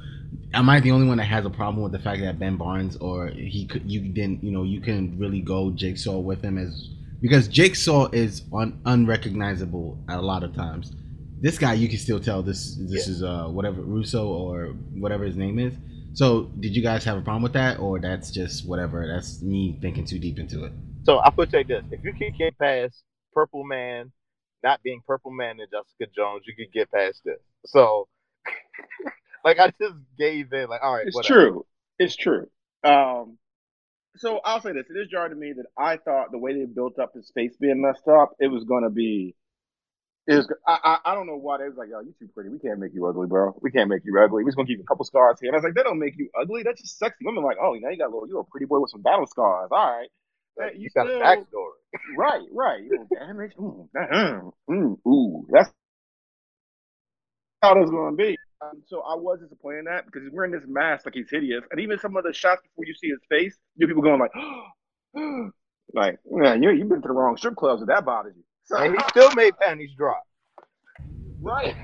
[0.54, 2.98] am I the only one that has a problem with the fact that Ben Barnes
[2.98, 6.90] or he could you didn't you know you can really go Jigsaw with him as
[7.22, 10.92] because Jigsaw is un, unrecognizable at a lot of times.
[11.40, 15.38] This guy you can still tell this this is uh whatever Russo or whatever his
[15.38, 15.74] name is.
[16.14, 19.08] So did you guys have a problem with that or that's just whatever?
[19.08, 20.74] That's me thinking too deep into it.
[21.04, 24.12] so I put take this: if you can get past Purple Man
[24.64, 27.40] not being Purple Man and Jessica Jones, you could get past this.
[27.66, 28.08] So,
[29.46, 31.34] like, I just gave in, like, all right, It's whatever.
[31.34, 31.66] true.
[32.00, 32.50] It's true.
[32.84, 33.38] Um,
[34.18, 36.66] so I'll say this: it is jarring to me that I thought the way they
[36.66, 39.36] built up his face being messed up, it was going to be.
[40.28, 42.50] Was, I, I I don't know why they was like, yo, you too pretty.
[42.50, 43.56] We can't make you ugly, bro.
[43.62, 44.44] We can't make you ugly.
[44.44, 45.50] We're just gonna keep a couple scars here.
[45.50, 46.64] And I was like, that don't make you ugly.
[46.64, 47.26] That's just sexy.
[47.26, 49.28] Women like, oh, now you got a little, you're a pretty boy with some battle
[49.28, 49.70] scars.
[49.72, 50.10] All right.
[50.58, 51.78] Like, you you got a backstory.
[52.18, 52.84] Right, right.
[52.84, 53.52] You know, damage.
[53.60, 55.70] Mm, mm, mm, ooh, that's
[57.62, 58.38] how it was going to be.
[58.62, 61.64] Um, so I was disappointed in that because he's wearing this mask like he's hideous,
[61.72, 64.32] and even some of the shots before you see his face, you people going like,
[65.94, 68.44] like, man, you you've been to the wrong strip clubs if that bothers you.
[68.66, 70.24] So, And he still made panties drop.
[71.42, 71.76] right,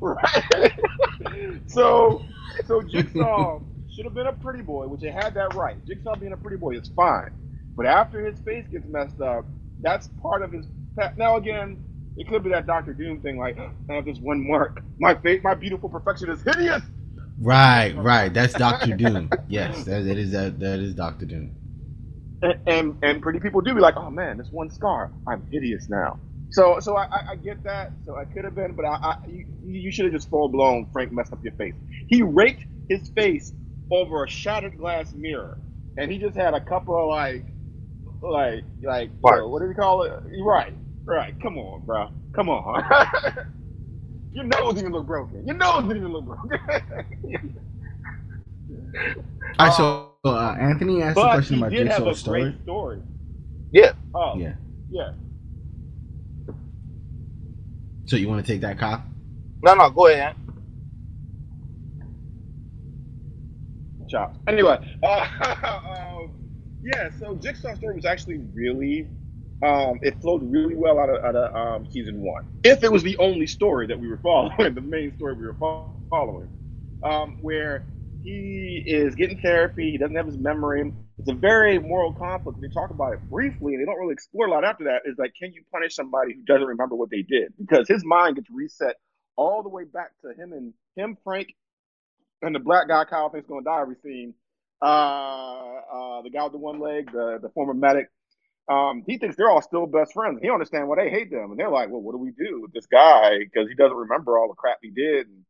[0.00, 0.72] right.
[1.66, 2.22] so,
[2.66, 3.60] so Jigsaw
[3.94, 5.76] should have been a pretty boy, which it had that right.
[5.86, 7.30] Jigsaw being a pretty boy is fine.
[7.76, 9.46] But after his face gets messed up,
[9.80, 10.66] that's part of his.
[11.16, 11.76] Now again,
[12.16, 13.58] it could be that Doctor Doom thing, like
[13.90, 14.82] I have this one mark.
[14.98, 16.82] My face, my beautiful perfection is hideous.
[17.38, 18.32] Right, right.
[18.32, 19.30] That's Doctor Doom.
[19.48, 21.54] Yes, that, that is that that is Doctor Doom.
[22.42, 25.88] And, and, and pretty people do be like, oh man, this one scar, I'm hideous
[25.90, 26.18] now.
[26.50, 27.94] So so I, I get that.
[28.06, 30.86] So I could have been, but I, I you, you should have just full blown
[30.92, 31.74] Frank messed up your face.
[32.08, 33.52] He raked his face
[33.92, 35.58] over a shattered glass mirror,
[35.98, 37.46] and he just had a couple of like
[38.22, 40.12] like like uh, what do you call it?
[40.44, 40.74] Right,
[41.06, 41.34] right.
[41.42, 42.08] Come on, bro.
[42.36, 42.84] Come on.
[44.32, 45.46] Your nose didn't even look broken.
[45.46, 46.50] Your nose didn't even look broken.
[49.58, 52.56] All right, so uh, Anthony asked a question about Jigsaw's story.
[52.62, 53.02] story.
[53.72, 53.92] Yeah.
[54.14, 54.36] Oh.
[54.36, 54.54] Yeah.
[54.88, 55.10] Yeah.
[58.06, 59.04] So you want to take that, Kyle?
[59.62, 60.34] No, no, go ahead.
[64.08, 64.38] Chops.
[64.46, 65.26] Anyway, uh,
[65.64, 66.30] um,
[66.82, 67.08] yeah.
[67.18, 69.08] So Jigsaw story was actually really,
[69.64, 72.44] um, it flowed really well out of, out of um, season one.
[72.62, 75.56] If it was the only story that we were following, the main story we were
[76.10, 76.48] following,
[77.02, 77.82] um, where
[78.26, 80.92] he is getting therapy, he doesn't have his memory.
[81.18, 82.60] It's a very moral conflict.
[82.60, 85.02] They talk about it briefly, and they don't really explore a lot after that.
[85.04, 87.52] Is like, can you punish somebody who doesn't remember what they did?
[87.58, 88.96] Because his mind gets reset
[89.36, 91.54] all the way back to him and him, Frank,
[92.42, 94.34] and the black guy Kyle thinks going to die every scene.
[94.82, 98.08] Uh, uh, the guy with the one leg, the the former medic.
[98.68, 100.40] Um, he thinks they're all still best friends.
[100.40, 102.62] He don't understand why they hate them, and they're like, "Well, what do we do
[102.62, 103.38] with this guy?
[103.38, 105.44] Because he doesn't remember all the crap he did." And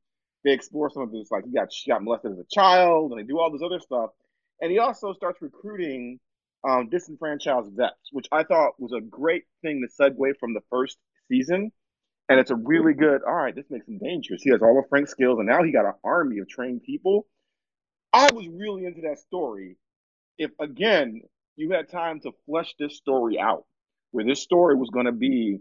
[0.47, 3.21] they explore some of his like he got she got molested as a child, and
[3.21, 4.11] they do all this other stuff.
[4.61, 6.21] And he also starts recruiting
[6.67, 10.99] um, disenfranchised vets, which I thought was a great thing to segue from the first
[11.29, 11.73] season.
[12.29, 14.43] And it's a really good, all right, this makes him dangerous.
[14.43, 17.27] He has all of Frank's skills, and now he got an army of trained people.
[18.13, 19.77] I was really into that story.
[20.39, 21.23] If, again,
[21.57, 23.65] you had time to flesh this story out,
[24.11, 25.59] where this story was going to be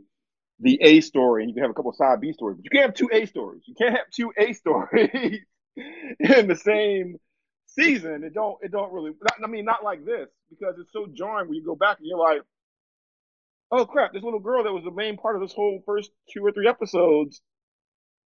[0.60, 2.86] the A story, and you can have a couple side B stories, but you can't
[2.86, 3.63] have two A stories.
[3.65, 5.41] You can't have two A stories
[5.76, 7.18] in the same
[7.68, 9.12] season, it don't it don't really.
[9.12, 12.08] Not, I mean, not like this because it's so jarring when you go back and
[12.08, 12.41] you're like,
[13.72, 16.46] oh crap, this little girl that was the main part of this whole first two
[16.46, 17.41] or three episodes.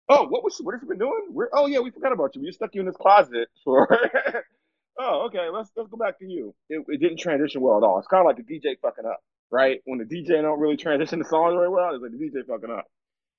[0.09, 1.27] Oh, what was what has she been doing?
[1.31, 2.41] We're, oh yeah, we forgot about you.
[2.41, 3.87] We just stuck you in this closet for.
[4.99, 5.49] oh, okay.
[5.51, 6.55] Let's let's go back to you.
[6.69, 7.99] It, it didn't transition well at all.
[7.99, 9.79] It's kind of like the DJ fucking up, right?
[9.85, 12.71] When the DJ don't really transition the songs very well, it's like the DJ fucking
[12.71, 12.85] up,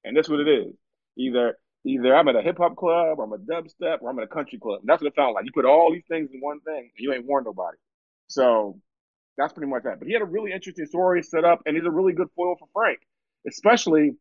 [0.05, 0.75] and that's what it is.
[1.17, 4.25] Either Either I'm at a hip hop club, or I'm a dubstep, or I'm at
[4.25, 4.81] a country club.
[4.81, 5.45] And that's what it sounds like.
[5.45, 7.79] You put all these things in one thing, and you ain't warned nobody.
[8.27, 8.81] So
[9.37, 9.99] that's pretty much that.
[9.99, 12.57] But he had a really interesting story set up, and he's a really good foil
[12.59, 12.99] for Frank,
[13.49, 14.13] especially.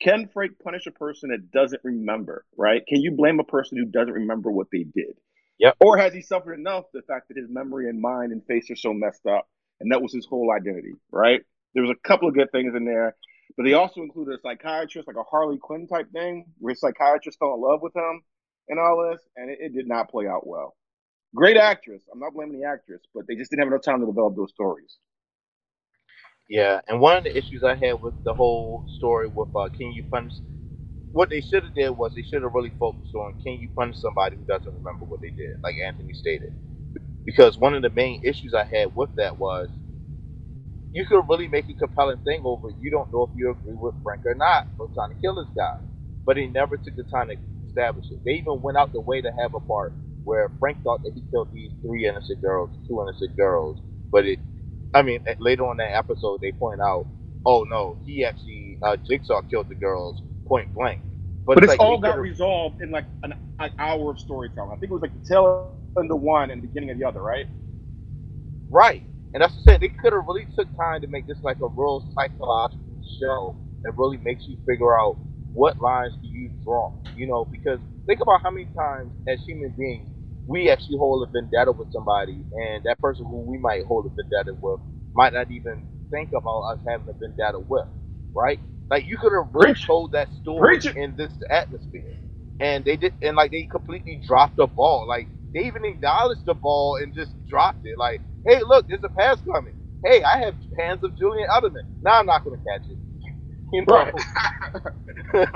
[0.00, 2.44] Can Frank punish a person that doesn't remember?
[2.56, 2.82] Right?
[2.88, 5.14] Can you blame a person who doesn't remember what they did?
[5.60, 5.76] Yep.
[5.78, 8.76] Or has he suffered enough the fact that his memory and mind and face are
[8.76, 9.46] so messed up,
[9.80, 10.94] and that was his whole identity?
[11.10, 11.42] Right?
[11.74, 13.16] There was a couple of good things in there.
[13.56, 17.38] But they also included a psychiatrist, like a Harley Quinn type thing, where a psychiatrist
[17.38, 18.22] fell in love with him
[18.68, 20.74] and all this, and it, it did not play out well.
[21.34, 22.02] Great actress.
[22.12, 24.50] I'm not blaming the actress, but they just didn't have enough time to develop those
[24.50, 24.96] stories.
[26.48, 29.92] Yeah, and one of the issues I had with the whole story with uh, Can
[29.92, 30.34] You Punish?
[31.12, 33.96] What they should have did was they should have really focused on Can You Punish
[33.98, 36.52] somebody who doesn't remember what they did, like Anthony stated.
[37.24, 39.68] Because one of the main issues I had with that was
[40.92, 43.94] you could really make a compelling thing over you don't know if you agree with
[44.02, 45.76] Frank or not for trying to kill this guy.
[46.26, 48.20] But he never took the time to establish it.
[48.24, 51.22] They even went out the way to have a part where Frank thought that he
[51.30, 53.78] killed these three innocent girls, two innocent girls.
[54.12, 54.38] But it,
[54.94, 57.06] I mean, later on that episode, they point out,
[57.44, 61.00] oh no, he actually, uh, Jigsaw killed the girls point blank.
[61.44, 64.70] But, but it's, it's like all got resolved in like an, an, hour of storytelling.
[64.72, 67.22] I think it was like the tail of one and the beginning of the other,
[67.22, 67.46] right?
[68.70, 69.02] Right.
[69.34, 69.80] And that's what I said.
[69.82, 73.92] They could have really took time to make this like a real psychological show that
[73.96, 75.18] really makes you figure out
[75.52, 76.92] what lines do you draw.
[77.16, 80.08] You know, because think about how many times as human beings
[80.46, 84.10] we actually hold a vendetta with somebody, and that person who we might hold a
[84.10, 84.80] vendetta with
[85.14, 87.86] might not even think about us having a vendetta with,
[88.34, 88.60] right?
[88.90, 92.04] Like you could have really told that story in this atmosphere,
[92.60, 95.06] and they did, and like they completely dropped the ball.
[95.08, 97.98] Like they even acknowledged the ball and just dropped it.
[97.98, 99.74] Like Hey, look, there's a pass coming.
[100.04, 101.84] Hey, I have hands of Julian Edelman.
[102.02, 102.98] Now I'm not going to catch it.
[103.74, 104.12] You know?
[105.34, 105.54] Right.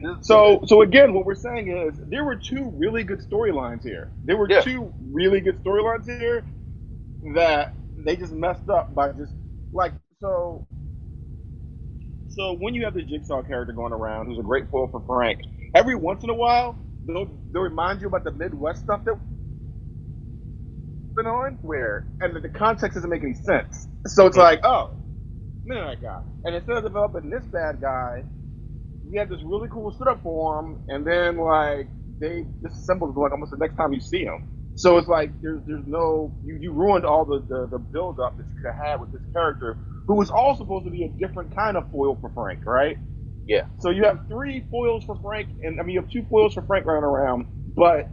[0.22, 4.10] so, so again, what we're saying is there were two really good storylines here.
[4.24, 4.60] There were yeah.
[4.60, 6.44] two really good storylines here
[7.34, 9.34] that they just messed up by just
[9.72, 10.66] like so.
[12.28, 15.40] So when you have the Jigsaw character going around, who's a great foil for Frank,
[15.74, 19.16] every once in a while they'll they'll remind you about the Midwest stuff that
[21.16, 23.88] been on where, and the, context doesn't make any sense.
[24.06, 24.90] So it's like, oh,
[25.64, 28.24] Mennonite guy, and instead of developing this bad guy,
[29.10, 31.88] we had this really cool setup for him, and then like
[32.20, 34.44] they disassembled like almost the next time you see him.
[34.76, 38.36] So it's like there's there's no you, you ruined all the, the, the build up
[38.38, 41.08] that you could have had with this character who was all supposed to be a
[41.08, 42.98] different kind of foil for Frank, right?
[43.50, 43.66] Yeah.
[43.80, 46.62] So you have three foils for Frank, and I mean you have two foils for
[46.62, 48.08] Frank running around, but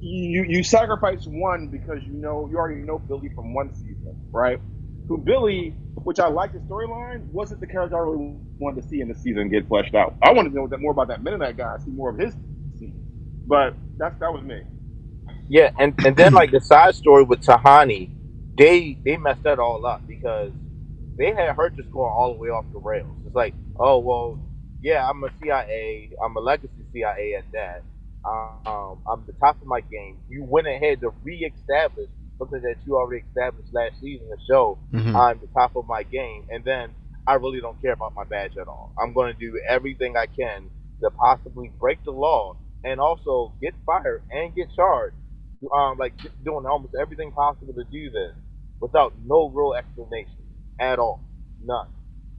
[0.00, 4.60] you you sacrifice one because you know you already know Billy from one season, right?
[5.08, 9.00] Who Billy, which I like the storyline, wasn't the character I really wanted to see
[9.00, 10.16] in the season get fleshed out.
[10.22, 12.34] I wanted to know that more about that Mennonite guy, see more of his
[12.78, 13.00] scene.
[13.46, 14.62] But that's that was me.
[15.48, 18.10] Yeah, and, and then like the side story with Tahani,
[18.58, 20.52] they they messed that all up because
[21.22, 23.16] they had her just going all the way off the rails.
[23.26, 24.40] It's like, oh well,
[24.82, 27.84] yeah, I'm a CIA, I'm a legacy CIA at that.
[28.26, 30.18] Um, I'm the top of my game.
[30.28, 32.08] You went ahead to re-establish
[32.38, 35.14] something that you already established last season to show Mhm.
[35.16, 36.94] I'm the top of my game, and then
[37.26, 38.92] I really don't care about my badge at all.
[38.98, 40.70] I'm going to do everything I can
[41.02, 45.16] to possibly break the law and also get fired and get charged.
[45.72, 48.34] Um, like doing almost everything possible to do this
[48.80, 50.41] without no real explanation
[50.82, 51.22] at all,
[51.62, 51.88] none.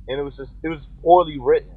[0.10, 1.72] And it was just it was poorly written,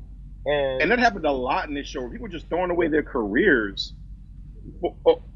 [0.46, 2.08] and, And that happened a lot in this show.
[2.10, 3.94] People just throwing away their careers,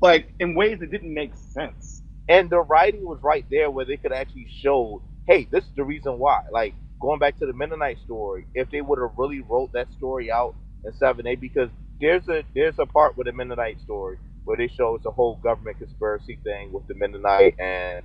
[0.03, 2.03] like in ways that didn't make sense.
[2.29, 5.85] and the writing was right there where they could actually show, hey, this is the
[5.85, 6.43] reason why.
[6.53, 10.33] Like going back to the Mennonite story, if they would have really wrote that story
[10.33, 14.57] out in seven A, because there's a there's a part with the Mennonite story where
[14.59, 18.05] they show it's a whole government conspiracy thing with the Mennonite, and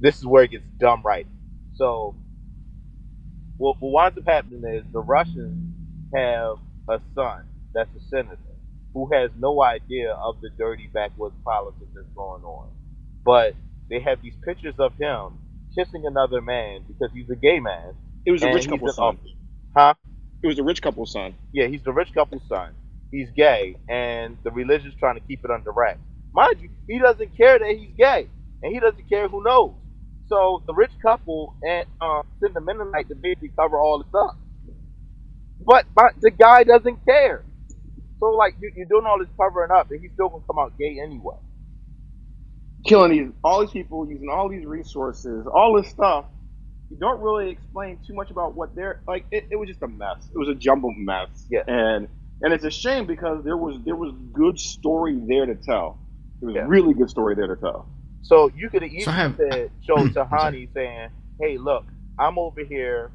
[0.00, 1.26] this is where it gets dumb right.
[1.74, 2.16] So
[3.58, 5.74] what, what winds up happening is the Russians
[6.14, 6.56] have
[6.88, 7.42] a son
[7.74, 8.38] that's a senator
[8.94, 12.68] who has no idea of the dirty backwoods politics that's going on.
[13.24, 13.54] But
[13.90, 15.38] they have these pictures of him
[15.76, 17.94] kissing another man because he's a gay man.
[18.24, 19.18] It was a rich couple's son.
[19.76, 19.94] Huh?
[20.42, 21.34] It was a rich couple's son.
[21.52, 22.70] Yeah, he's the rich couple's son.
[23.10, 26.00] He's gay, and the religion's trying to keep it under wraps.
[26.34, 28.28] Mind you, he doesn't care that he's gay,
[28.62, 29.72] and he doesn't care who knows.
[30.28, 34.38] So the rich couple and uh, send the Mennonite to basically cover all this up.
[35.66, 37.44] But, but the guy doesn't care.
[38.20, 40.78] So like you, you're doing all this covering up, and he's still gonna come out
[40.78, 41.36] gay anyway.
[42.86, 46.26] killing these all these people, using all these resources, all this stuff.
[46.90, 49.26] You don't really explain too much about what they're like.
[49.32, 50.28] It, it was just a mess.
[50.34, 51.28] It was a jumbled mess.
[51.50, 51.64] Yeah.
[51.66, 52.08] And
[52.42, 56.00] and it's a shame because there was there was good story there to tell.
[56.40, 56.62] There was Yeah.
[56.62, 57.88] really good story there to tell.
[58.26, 61.10] So you could have easily So have- said, show Tahani saying,
[61.40, 61.86] "Hey, look,
[62.18, 63.12] I'm over here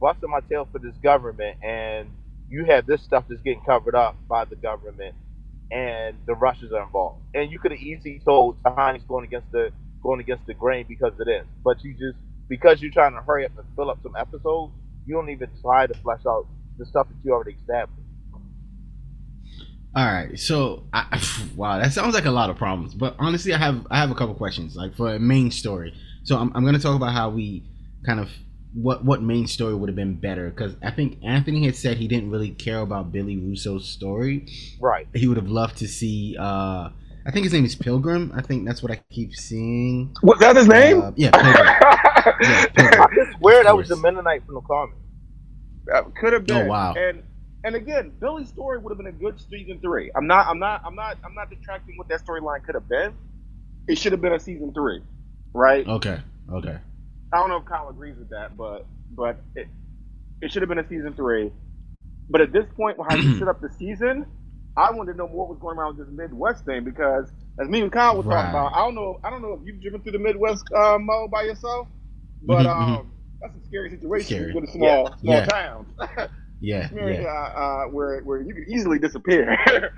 [0.00, 2.10] busting my tail for this government, and
[2.48, 5.14] you have this stuff that's getting covered up by the government,
[5.72, 9.72] and the Russians are involved." And you could have easily told Tahani's going against the
[10.02, 11.46] going against the grain because it is.
[11.64, 14.72] but you just because you're trying to hurry up and fill up some episodes,
[15.06, 16.46] you don't even try to flesh out
[16.78, 18.05] the stuff that you already established.
[19.96, 21.20] All right, so I,
[21.56, 22.94] wow, that sounds like a lot of problems.
[22.94, 25.94] But honestly, I have I have a couple questions, like for a main story.
[26.24, 27.62] So I'm, I'm going to talk about how we
[28.04, 28.28] kind of
[28.74, 32.08] what what main story would have been better because I think Anthony had said he
[32.08, 34.46] didn't really care about Billy Russo's story.
[34.80, 35.08] Right.
[35.14, 36.36] He would have loved to see.
[36.38, 36.90] uh
[37.26, 38.32] I think his name is Pilgrim.
[38.36, 40.14] I think that's what I keep seeing.
[40.22, 41.00] Was that his name?
[41.00, 41.66] Uh, yeah, Pilgrim.
[42.42, 43.00] Yeah, Pilgrim.
[43.00, 44.98] I swear that was the Mennonite from the comics.
[46.20, 46.66] Could have been.
[46.66, 46.94] Oh, wow.
[46.94, 47.22] And
[47.66, 50.12] and again, Billy's story would have been a good season three.
[50.16, 50.48] I'm not.
[50.48, 50.82] I'm not.
[50.86, 51.18] I'm not.
[51.26, 53.14] I'm not detracting what that storyline could have been.
[53.88, 55.02] It should have been a season three,
[55.54, 55.88] right?
[55.88, 56.20] Okay,
[56.52, 56.78] okay.
[57.32, 59.68] I don't know if Kyle agrees with that, but but it,
[60.42, 61.52] it should have been a season three.
[62.30, 64.26] But at this point, how you set up the season,
[64.76, 67.82] I wanted to know what was going on with this Midwest thing because, as me
[67.82, 68.24] and Kyle were Right.
[68.24, 70.98] talking about, I don't know, I don't know if you've driven through the Midwest uh,
[71.00, 71.88] Mo by yourself,
[72.42, 73.00] but Mhm, mhm.
[73.00, 73.12] um,
[73.42, 74.52] that's a scary situation Scary.
[74.52, 75.44] with a small small Yeah.
[75.44, 75.88] towns,
[76.60, 77.28] Yeah, Where, yeah.
[77.28, 79.56] uh, where where you could easily disappear.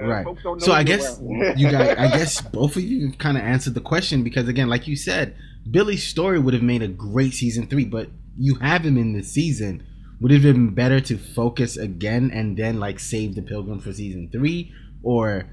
[0.00, 0.24] Right.
[0.24, 1.58] folks don't know So I guess around.
[1.58, 4.86] you guys, I guess both of you kind of answered the question because again, like
[4.86, 5.34] you said,
[5.68, 9.24] Billy's story would have made a great season three, but you have him in the
[9.24, 9.84] season.
[10.20, 13.92] Would it have been better to focus again and then like save the Pilgrim for
[13.92, 14.72] season three,
[15.02, 15.50] or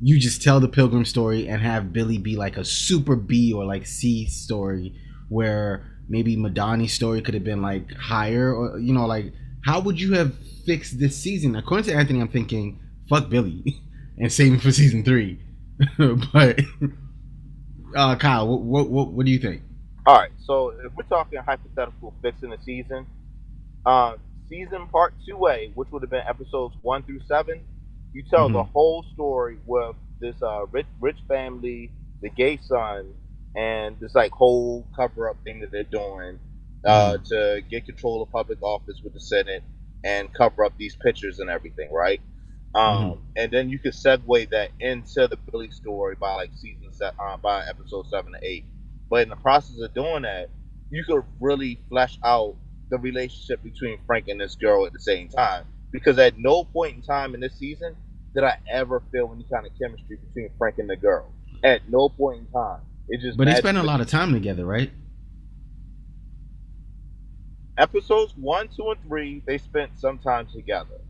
[0.00, 3.64] you just tell the Pilgrim story and have Billy be like a super B or
[3.64, 4.92] like C story
[5.28, 9.32] where maybe Madani's story could have been like higher or you know like
[9.64, 10.36] how would you have
[10.66, 11.56] fixed this season?
[11.56, 13.64] According to Anthony, I'm thinking fuck Billy
[14.18, 15.40] and save him for season three.
[15.98, 16.60] but
[17.96, 19.62] uh, Kyle, what, what what what do you think?
[20.06, 23.06] All right, so if we're talking hypothetical fixing the season,
[23.86, 24.16] uh,
[24.48, 27.62] season part two A, which would have been episodes one through seven,
[28.12, 28.68] you tell the Mhm.
[28.72, 31.90] whole story with this uh, rich rich family
[32.22, 33.14] the gay son,
[33.56, 36.38] and this like whole cover up thing that they're doing
[36.84, 37.24] uh, Mhm.
[37.28, 39.62] to get control of public office with the Senate
[40.04, 42.20] and cover up these pictures and everything, right?
[42.74, 47.10] Um, And then you could segue that into the Billy story by like season se-
[47.18, 48.64] uh, by episode seven to eight.
[49.10, 50.50] But in the process of doing that,
[50.90, 52.56] you could really flesh out
[52.90, 55.64] the relationship between Frank and this girl at the same time.
[55.90, 57.96] Because at no point in time in this season
[58.34, 61.32] did I ever feel any kind of chemistry between Frank and the girl.
[61.62, 62.80] At no point in time.
[63.08, 64.90] It just But they spent a lot of time together, right?
[67.78, 71.00] Episodes one, two, and three, they spent some time together.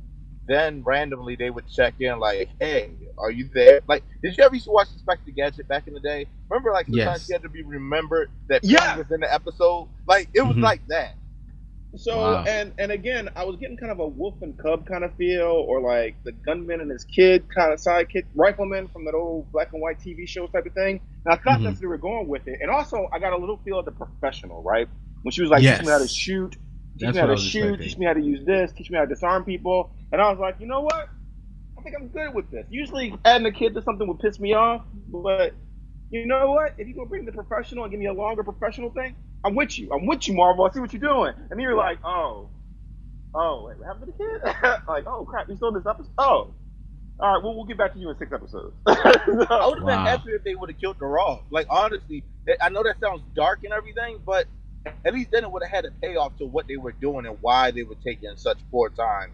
[0.47, 4.55] Then randomly they would check in like, "Hey, are you there?" Like, did you ever
[4.55, 6.27] used to watch Inspector Gadget back in the day?
[6.51, 7.29] Remember, like sometimes Yes.
[7.29, 8.79] you had to be remembered that Yeah.
[8.95, 9.89] Frank was in the episode.
[10.07, 10.62] Like, it was Mhm.
[10.62, 11.15] like that.
[11.97, 12.45] So Wow.
[12.47, 15.47] and and again, I was getting kind of a wolf and cub kind of feel,
[15.69, 19.73] or like the gunman and his kid kind of sidekick rifleman from that old black
[19.73, 21.01] and white TV show type of thing.
[21.27, 21.65] And I thought Mhm.
[21.65, 22.59] that's where we were going with it.
[22.62, 24.89] And also, I got a little feel of the professional, right?
[25.25, 25.81] When she was like, Yes.
[25.81, 26.57] teach me how to shoot,
[27.01, 27.85] teach That's me how what I to was shoot, expecting.
[27.85, 29.91] teach me how to use this, teach me how to disarm people.
[30.12, 31.09] And I was like, you know what?
[31.79, 32.66] I think I'm good with this.
[32.70, 35.57] Usually, adding a kid to something would piss me off, but
[36.11, 36.75] you know what?
[36.79, 39.79] If you're gonna bring the professional and give me a longer professional thing, I'm with
[39.79, 39.91] you.
[39.93, 40.66] I'm with you, Marvel.
[40.66, 41.35] I see what you're doing.
[41.37, 42.51] And then you're like, oh,
[43.35, 44.79] oh, wait, what happened to the kid?
[44.89, 46.11] like, oh crap, you still in this episode?
[46.18, 46.55] Oh,
[47.20, 47.45] all right.
[47.45, 48.77] Well, we'll get back to you in six episodes.
[48.87, 50.05] I would have Wow.
[50.05, 51.41] been happy if they would have killed the Raw.
[51.51, 52.25] Like, honestly,
[52.61, 54.47] I know that sounds dark and everything, but
[55.05, 57.37] at least then it would have had a payoff to what they were doing and
[57.41, 59.32] why they were taking such poor time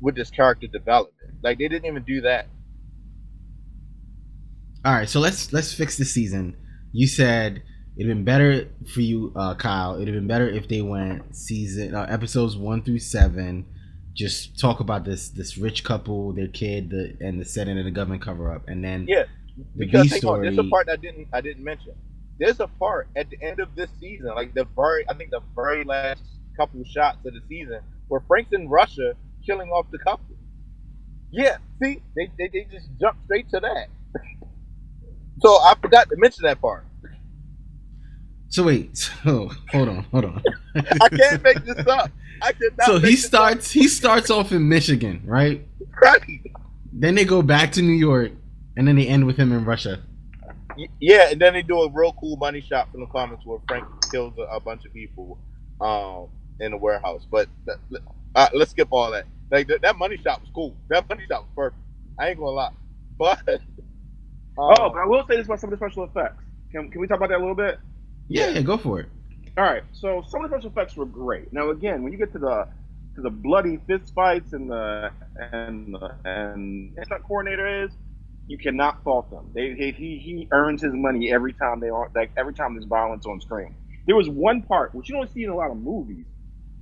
[0.00, 1.34] with this character development.
[1.42, 2.46] Like, they didn't even do that.
[4.84, 6.56] All right, so let's let's fix the season.
[6.92, 7.62] You said
[7.96, 9.96] it'd been better for you, uh, Kyle.
[9.96, 13.66] It'd have been better if they went season uh, episodes one through seven.
[14.14, 17.90] Just talk about this this rich couple, their kid, the and the setting of the
[17.90, 19.24] government cover up, and then Yeah,
[19.76, 20.70] the because B hang on, there's a story.
[20.70, 21.94] part I didn't I didn't mention.
[22.38, 25.40] There's a part at the end of this season, like the very I think the
[25.54, 26.22] very last
[26.56, 29.14] couple shots of the season, where Frank's in Russia
[29.44, 30.36] killing off the couple.
[31.30, 33.88] Yeah, see, they they, they just jumped straight to that.
[35.40, 36.84] so I forgot to mention that part.
[38.48, 40.42] So wait, so hold on, hold on.
[40.76, 42.10] I can't make this up.
[42.42, 42.86] I cannot.
[42.86, 43.28] so make he this up.
[43.28, 45.66] starts he starts off in Michigan, right?
[46.02, 46.22] Right.
[46.92, 48.32] Then they go back to New York,
[48.76, 50.00] and then they end with him in Russia.
[50.76, 53.60] Y- Yeah, and then they do a real cool money shot from the comics where
[53.68, 55.38] Frank kills a, a bunch of people
[55.80, 56.28] um,
[56.60, 57.26] in a warehouse.
[57.30, 57.76] But that,
[58.34, 59.26] uh, let's skip all that.
[59.50, 60.76] Like that, that money shot was cool.
[60.90, 61.82] That money shot was perfect.
[62.20, 62.70] I ain't gonna lie.
[63.18, 63.62] But
[64.68, 66.44] oh, um, but I will say this about some of the special effects.
[66.72, 67.78] Can, can we talk about that a little bit?
[68.28, 69.08] Yeah, yeah, go for it.
[69.58, 69.84] All right.
[69.92, 71.52] So some of the special effects were great.
[71.52, 72.68] Now again, when you get to the
[73.16, 75.12] to the bloody fist fights and the
[75.52, 77.92] and the, and stunt coordinator is,
[78.48, 79.50] you cannot fault them.
[79.54, 82.84] They, he he he earns his money every time they are like every time there's
[82.86, 83.74] violence on screen.
[84.06, 86.26] There was one part which you don't see in a lot of movies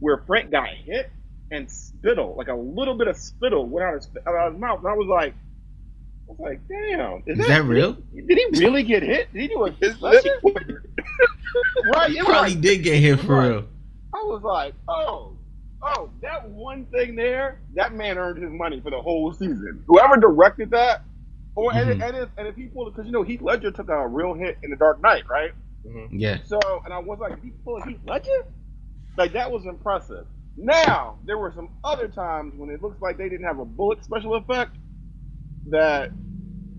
[0.01, 1.11] where Frank got hit
[1.51, 4.61] and spittle like a little bit of spittle went out of his, out of his
[4.61, 5.35] mouth, and I was like.
[6.27, 7.99] I was like, damn, Is that real?
[8.15, 9.31] Did he really get hit?
[9.35, 10.31] Did he do a his concussion?
[10.43, 10.91] lip quivered.
[11.95, 13.49] Right, He it was probably like- did get hit for Right.
[13.49, 13.65] real.
[14.15, 15.37] I was like, oh,
[15.83, 19.85] oh, that one thing there, that man earned his money for the whole season.
[19.87, 21.03] Whoever directed that,
[21.57, 22.09] or and, Mhm.
[22.09, 24.35] and, if, and if he pulled, it, because you know Heath Ledger took a real
[24.35, 25.53] hit in The Dark Knight, right?
[25.87, 26.09] Mhm.
[26.13, 26.39] Yeah.
[26.45, 28.31] So, and I was like, did he pull a Heath Ledger?
[29.17, 30.27] Like that was impressive.
[30.57, 34.05] Now there were some other times when it looks like they didn't have a bullet
[34.05, 34.77] special effect
[35.71, 36.11] that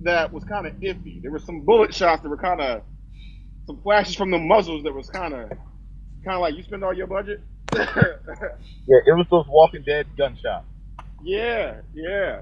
[0.02, 1.22] that was kind of iffy.
[1.22, 2.82] There were some bullet shots that were kind of
[3.68, 6.94] some flashes from the muzzles that was kind of kind of like you spend all
[6.94, 7.42] your budget.
[8.88, 10.66] Yeah, it was those Walking Dead gunshots.
[11.24, 12.42] yeah, yeah.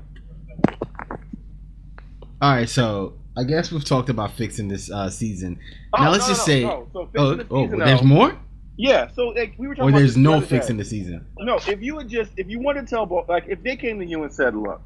[2.44, 5.58] All right, so I guess we've talked about fixing this uh, season.
[5.94, 6.90] Oh, Now let's no, just say- no.
[6.92, 8.38] So Oh, the oh, there's more,
[8.76, 11.26] Yeah, so like, we were talking or there's the no fixing the season.
[11.40, 13.98] No, if you would just if you wanted to tell both like if they came
[14.00, 14.82] to you and said, look,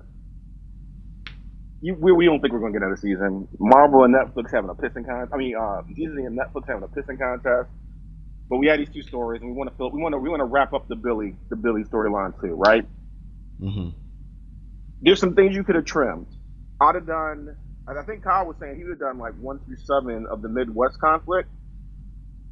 [1.82, 3.48] you, we, we don't think we're going to get another season.
[3.58, 5.32] Marvel and Netflix having a pissing contest.
[5.34, 7.72] I mean, uh, Disney and Netflix having a pissing contest.
[8.52, 9.90] But we had these two stories, and we want to fill.
[9.90, 10.20] We want to.
[10.20, 12.86] We want to wrap up the Billy, the Billy storyline too, right?
[13.60, 13.90] Mm-hmm.
[15.02, 16.28] There's some things you could have trimmed.
[16.82, 17.56] I'd have done.
[17.88, 20.42] and I think Kyle was saying he would have done like one through seven of
[20.42, 21.50] the Midwest conflict,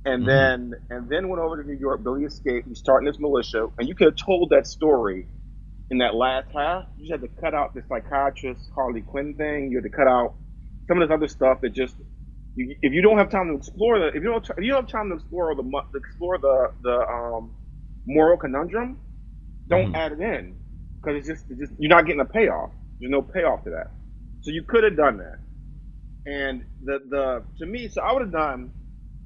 [0.06, 0.28] and Mhm.
[0.28, 2.04] then and then went over to New York.
[2.04, 2.68] Billy escaped.
[2.68, 5.28] He's starting this militia, and you could have told that story
[5.92, 6.86] in that last half.
[6.98, 9.72] You just had to cut out the psychiatrist Harley Quinn thing.
[9.72, 10.36] You had to cut out
[10.88, 11.96] some of this other stuff that just.
[12.56, 14.84] You, if you don't have time to explore the, if you don't, if you don't
[14.84, 17.54] have time to explore the, to explore the the um,
[18.08, 18.98] moral conundrum,
[19.70, 19.96] don't Mhm.
[19.96, 20.58] add it in
[21.04, 22.72] because it's just, it's just you're not getting a payoff.
[23.00, 23.92] There's no payoff to that.
[24.46, 25.40] So you could have done that.
[26.28, 28.72] And the the to me, so I would have done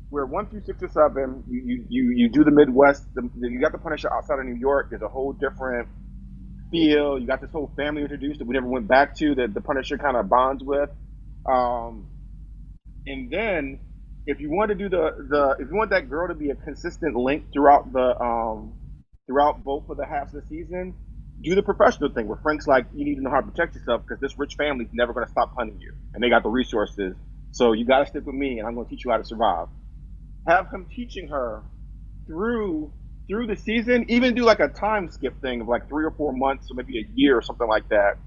[0.09, 3.05] where one through six or seven, you you you, you do the Midwest.
[3.15, 4.87] The, you got the Punisher outside of New York.
[4.91, 5.89] There's a whole different
[6.71, 7.19] feel.
[7.19, 9.97] You got this whole family introduced that we never went back to that the Punisher
[9.97, 10.89] kind of bonds with.
[11.49, 12.07] Um,
[13.07, 13.79] and then
[14.27, 16.55] if you want to do the the if you want that girl to be a
[16.55, 18.75] consistent link throughout the um
[19.27, 20.95] throughout both of the halves of the season,
[21.43, 24.03] do the professional thing where Frank's like, you need to know how to protect yourself
[24.07, 27.15] because this rich family's never going to stop hunting you, and they got the resources.
[27.51, 29.25] So you got to stick with me, and I'm going to teach you how to
[29.25, 29.67] survive.
[30.47, 31.63] Have him teaching her
[32.27, 32.91] through
[33.29, 36.33] through the season, even do like a time skip thing of like three or four
[36.33, 38.17] months, or maybe a year or something like that.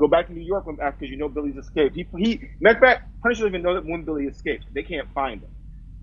[0.00, 1.96] Go back to New York because you know Billy's escaped.
[1.96, 4.66] He, he matter of fact, Punisher even know that when Billy escapes.
[4.74, 5.50] They can't find him.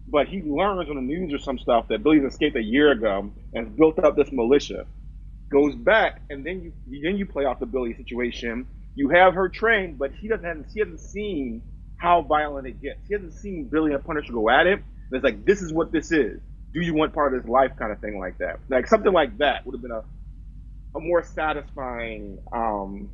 [0.07, 3.31] But he learns on the news or some stuff that Billy's escaped a year ago
[3.53, 4.85] and built up this militia
[5.49, 8.67] goes back, and then you then you play off the Billy situation.
[8.95, 11.61] You have her trained, but she doesn't have, she hasn't seen
[11.97, 12.99] how violent it gets.
[13.07, 14.73] She hasn't seen Billy and Punisher go at it.
[14.73, 16.39] And it's like this is what this is.
[16.73, 18.59] Do you want part of this life kind of thing like that?
[18.69, 20.03] Like something like that would have been a
[20.95, 23.09] a more satisfying um,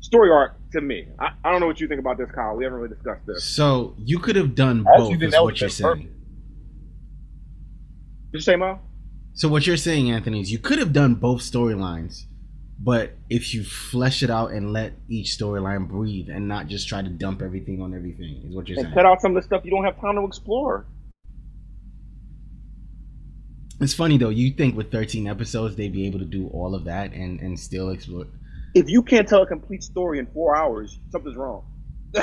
[0.00, 1.06] story arc to me.
[1.18, 2.56] I, I don't know what you think about this, Kyle.
[2.56, 3.44] We haven't really discussed this.
[3.44, 5.22] So you could have done Actually, both.
[5.22, 6.08] Is what you're saying.
[8.32, 8.80] Did you say, Mo?
[9.40, 12.24] So what you're saying, Anthony, is you could have done both storylines,
[12.78, 17.00] but if you flesh it out and let each storyline breathe and not just try
[17.00, 18.94] to dump everything on everything, is what you're And saying.
[18.94, 20.84] cut out some of the stuff you don't have time to explore.
[23.80, 24.28] It's funny though.
[24.28, 27.58] You think with 13 episodes they'd be able to do all of that and and
[27.58, 28.26] still explore?
[28.74, 31.64] If you can't tell a complete story in four hours, something's wrong.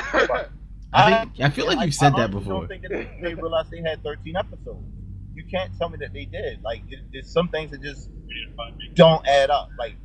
[0.93, 2.53] I think I feel like I- you've said I that honestly before.
[2.59, 4.85] don't think that they, they realized they had 13 episodes.
[5.37, 6.59] You can't tell me that they did.
[6.65, 8.09] Like, it, there's some things that just
[8.95, 9.69] don't add up.
[9.79, 9.95] Like,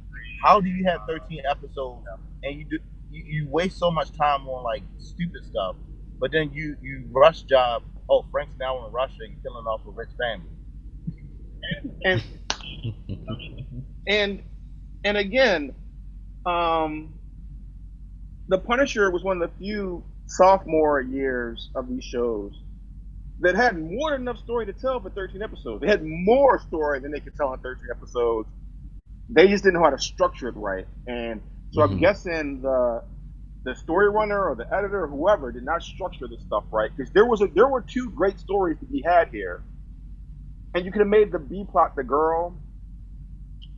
[0.44, 2.04] how do you have 13 episodes
[2.44, 2.78] and you do
[3.10, 5.76] you, you waste so much time on like stupid stuff,
[6.20, 7.84] but then you you rush job.
[8.10, 10.50] Oh, Frank's now in Russia and killing off a rich family.
[12.04, 12.24] and
[14.08, 14.42] and
[15.04, 15.74] and again,
[16.46, 17.14] um,
[18.48, 22.52] the Punisher was one of the few sophomore years of these shows
[23.42, 25.82] that had more than enough story to tell for 13 episodes.
[25.82, 28.48] They had more story than they could tell in 13 episodes.
[29.28, 31.98] They just didn't know how to structure it right, and so I'm Mhm.
[31.98, 33.04] guessing the
[33.64, 37.12] the story runner or the editor or whoever did not structure this stuff right because
[37.12, 39.62] there was a there were two great stories to be had here
[40.74, 42.56] and you could have made the B plot the girl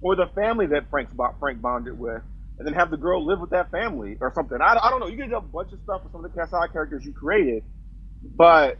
[0.02, 2.22] or the family that Frank's Frank bonded with,
[2.58, 4.58] and then have the girl live with that family or something.
[4.62, 5.08] I, I don't know.
[5.08, 7.64] You could do a bunch of stuff with some of the side characters you created,
[8.22, 8.78] but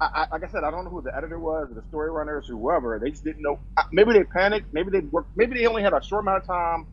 [0.00, 2.10] I, I, like I said, I don't know who the editor was or the story
[2.10, 2.98] runners whoever.
[3.02, 3.60] They just didn't know.
[3.92, 4.72] Maybe they panicked.
[4.74, 5.36] Maybe they worked.
[5.36, 6.86] Maybe they only had a short amount of time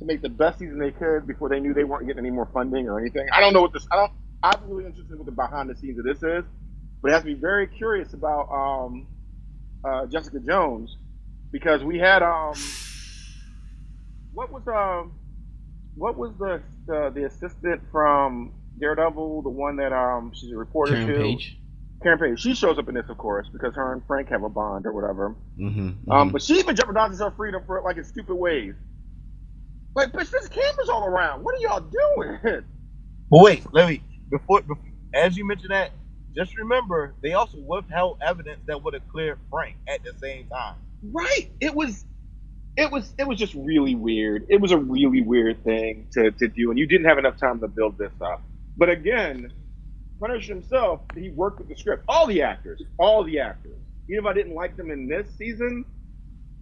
[0.00, 2.48] to make the best season they could before they knew they weren't getting any more
[2.52, 3.26] funding or anything.
[3.32, 3.86] I don't know what this.
[3.92, 4.12] I don't.
[4.42, 6.44] I'm really interested in what the behind the scenes of this is,
[7.02, 9.06] but it has to be very curious about um,
[9.84, 10.96] uh, Jessica Jones
[11.52, 12.54] because we had um
[14.32, 15.12] what was um
[15.94, 20.94] what was the the, the assistant from Daredevil, the one that um she's a reporter
[20.94, 21.56] Karen to Page.
[22.02, 22.40] Karen Page.
[22.40, 24.92] She shows up in this, of course, because her and Frank have a bond or
[24.92, 25.36] whatever.
[25.60, 28.74] Mm-hmm, Um, but she even jeopardizes her freedom for like in stupid ways.
[29.96, 31.44] Like, bitch, there's cameras all around.
[31.44, 32.40] What are y'all doing?
[33.30, 34.84] But wait, let me before, before
[35.14, 35.92] as you mentioned that,
[36.36, 40.76] just remember they also withheld evidence that would have cleared Frank at the same time.
[41.02, 41.50] Right.
[41.60, 42.04] It was
[42.76, 44.46] it was it was just really weird.
[44.50, 47.60] It was a really weird thing to, to do, and you didn't have enough time
[47.60, 48.42] to build this up.
[48.76, 49.52] But again,
[50.20, 52.04] Punisher himself, he worked with the script.
[52.08, 53.76] All the actors, all the actors.
[54.08, 55.84] Even if I didn't like them in this season,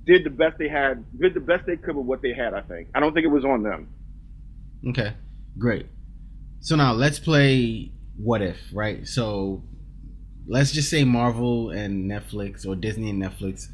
[0.07, 2.63] did the best they had, did the best they could with what they had, I
[2.63, 2.89] think.
[2.95, 3.89] I don't think it was on them.
[4.89, 5.15] Okay,
[5.59, 5.87] great.
[6.61, 9.07] So now let's play what if, right?
[9.07, 9.63] So
[10.47, 13.69] let's just say Marvel and Netflix or Disney and Netflix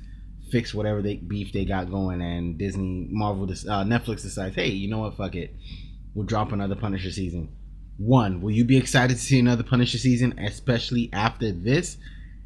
[0.50, 4.90] fix whatever they beef they got going, and Disney, Marvel, uh, Netflix decides, hey, you
[4.90, 5.16] know what?
[5.16, 5.54] Fuck it,
[6.14, 7.54] we'll drop another Punisher season.
[8.00, 11.98] One, will you be excited to see another Punisher season, especially after this?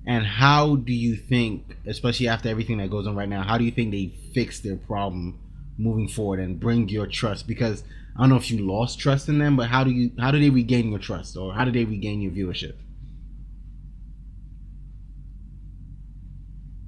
[0.05, 3.63] And how do you think, especially after everything that goes on right now, how do
[3.63, 5.39] you think they fix their problem
[5.79, 7.47] moving forward and bring your trust?
[7.47, 7.85] Because
[8.17, 10.41] I don't know if you lost trust in them, but how do you how do
[10.41, 12.75] they regain your trust or how do they regain your viewership?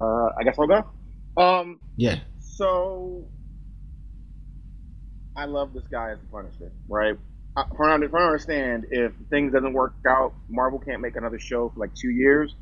[0.01, 1.41] Uh, I guess I'll go.
[1.41, 2.19] Um, Yeah.
[2.39, 3.23] So
[5.37, 7.17] I love this guy as the Punisher, right?
[7.75, 11.79] From what I understand, if things doesn't work out, Marvel can't make another show for
[11.79, 12.53] like two years.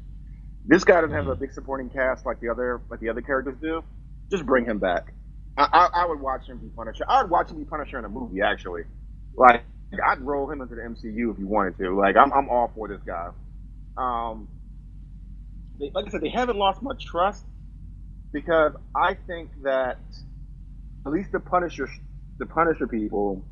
[0.65, 3.57] This guy doesn't have a big supporting cast like the other like the other characters
[3.61, 3.83] do.
[4.31, 5.13] Just bring him back.
[5.57, 7.05] I, I, I would watch him be Punisher.
[7.09, 8.83] I would watch him be Punisher in a movie actually.
[9.35, 9.65] Like
[10.07, 11.95] I'd roll him into the MCU if you wanted to.
[11.97, 13.29] Like I'm I'm all for this guy.
[13.97, 14.47] Um,
[15.79, 17.45] they, like I said, they haven't lost much trust
[18.33, 19.99] because I think that
[21.05, 21.89] at least the Punisher,
[22.39, 23.45] the Punisher people,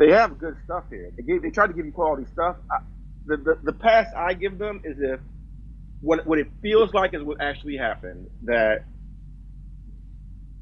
[0.00, 1.12] they have good stuff here.
[1.18, 2.56] They gave, they try to give you quality stuff.
[2.72, 2.78] I,
[3.26, 5.20] the, the the pass I give them is if
[6.00, 8.86] what what it feels like is what actually happened that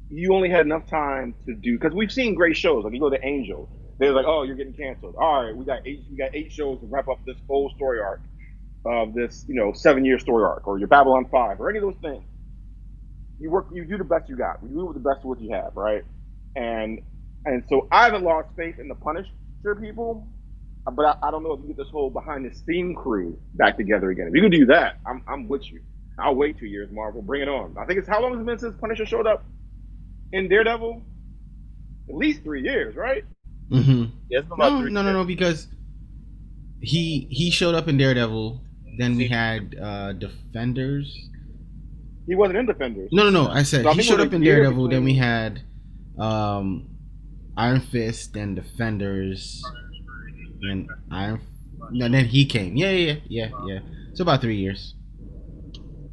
[0.09, 2.83] you only had enough time to do because we've seen great shows.
[2.85, 3.69] Like you go to Angel
[3.99, 5.15] they're like oh you're getting canceled.
[5.19, 7.99] All right we got eight we got eight shows to wrap up this whole story
[8.01, 8.21] arc
[8.85, 11.85] of this you know seven year story arc or your Babylon Five or any of
[11.85, 12.23] those things.
[13.39, 14.57] You work you do the best you got.
[14.63, 16.05] You do with the best of what you have right?
[16.55, 16.99] And
[17.45, 19.31] and so I haven't lost faith in the Punisher
[19.81, 20.27] people
[20.95, 23.77] but I, I, don't know if you get this whole behind the scene crew back
[23.77, 24.27] together again.
[24.27, 25.81] If you can do that, I'm, I'm with you.
[26.17, 27.21] I'll wait two years, Marvel.
[27.21, 27.75] Bring it on.
[27.79, 29.45] I think it's how long has it been since Punisher showed up
[30.33, 31.01] in Daredevil?
[32.09, 33.23] At least three years, right?
[33.71, 34.15] Mm-hmm.
[34.29, 35.67] Yeah, no, no, no, no, because
[36.81, 38.61] he he showed up in Daredevil.
[38.97, 41.29] Then we had uh Defenders.
[42.27, 43.09] He wasn't in Defenders.
[43.13, 43.49] No, no, no.
[43.49, 44.87] I said so he showed up in Daredevil.
[44.87, 44.89] Between...
[44.89, 45.61] Then we had
[46.17, 46.88] um
[47.59, 49.61] Iron Fist, then Defenders
[50.61, 51.41] and Iron.
[51.91, 52.77] No, then he came.
[52.77, 53.79] Yeah, yeah, yeah, yeah.
[54.13, 54.95] So about three years.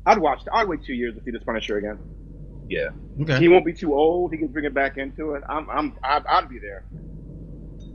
[0.04, 0.40] I'd watch.
[0.52, 1.98] I'd wait two years to see this Punisher again.
[2.68, 2.88] Yeah.
[3.22, 3.38] Okay.
[3.38, 4.32] He won't be too old.
[4.32, 5.44] He can bring it back into it.
[5.48, 5.70] I'm.
[5.70, 5.94] I'm.
[6.02, 6.84] I'd, I'd be there.